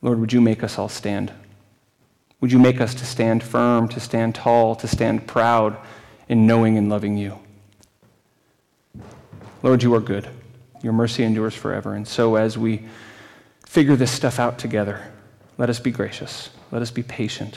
Lord, 0.00 0.20
would 0.20 0.32
you 0.32 0.40
make 0.40 0.62
us 0.62 0.78
all 0.78 0.88
stand? 0.88 1.32
Would 2.40 2.52
you 2.52 2.60
make 2.60 2.80
us 2.80 2.94
to 2.94 3.04
stand 3.04 3.42
firm, 3.42 3.88
to 3.88 3.98
stand 3.98 4.36
tall, 4.36 4.76
to 4.76 4.86
stand 4.86 5.26
proud 5.26 5.76
in 6.28 6.46
knowing 6.46 6.78
and 6.78 6.88
loving 6.88 7.18
you? 7.18 7.40
Lord, 9.62 9.82
you 9.82 9.94
are 9.94 10.00
good. 10.00 10.28
Your 10.82 10.92
mercy 10.92 11.22
endures 11.22 11.54
forever. 11.54 11.94
And 11.94 12.06
so, 12.08 12.36
as 12.36 12.56
we 12.56 12.84
figure 13.70 13.94
this 13.94 14.10
stuff 14.10 14.40
out 14.40 14.58
together. 14.58 15.00
Let 15.56 15.70
us 15.70 15.78
be 15.78 15.92
gracious. 15.92 16.50
Let 16.72 16.82
us 16.82 16.90
be 16.90 17.04
patient. 17.04 17.56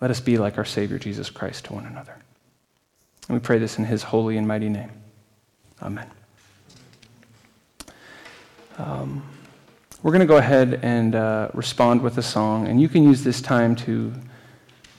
Let 0.00 0.12
us 0.12 0.20
be 0.20 0.38
like 0.38 0.58
our 0.58 0.64
Savior 0.64 0.96
Jesus 0.96 1.28
Christ 1.28 1.64
to 1.64 1.72
one 1.72 1.86
another. 1.86 2.14
And 3.28 3.36
we 3.36 3.40
pray 3.40 3.58
this 3.58 3.78
in 3.78 3.84
his 3.84 4.04
holy 4.04 4.36
and 4.36 4.46
mighty 4.46 4.68
name. 4.68 4.92
Amen. 5.82 6.08
Um, 8.78 9.24
we're 10.04 10.12
going 10.12 10.20
to 10.20 10.26
go 10.26 10.36
ahead 10.36 10.78
and 10.84 11.16
uh, 11.16 11.48
respond 11.52 12.00
with 12.00 12.16
a 12.18 12.22
song, 12.22 12.68
and 12.68 12.80
you 12.80 12.88
can 12.88 13.02
use 13.02 13.24
this 13.24 13.42
time 13.42 13.74
to, 13.74 14.14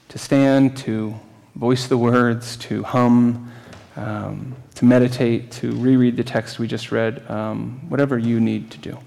to 0.10 0.18
stand, 0.18 0.76
to 0.80 1.18
voice 1.56 1.88
the 1.88 1.98
words, 1.98 2.58
to 2.58 2.84
hum, 2.84 3.50
um, 3.96 4.56
to 4.76 4.86
meditate, 4.86 5.52
to 5.52 5.72
reread 5.72 6.18
the 6.18 6.24
text 6.24 6.60
we 6.60 6.68
just 6.68 6.92
read, 6.92 7.30
um, 7.30 7.82
whatever 7.90 8.18
you 8.18 8.40
need 8.40 8.72
to 8.72 8.78
do. 8.78 8.98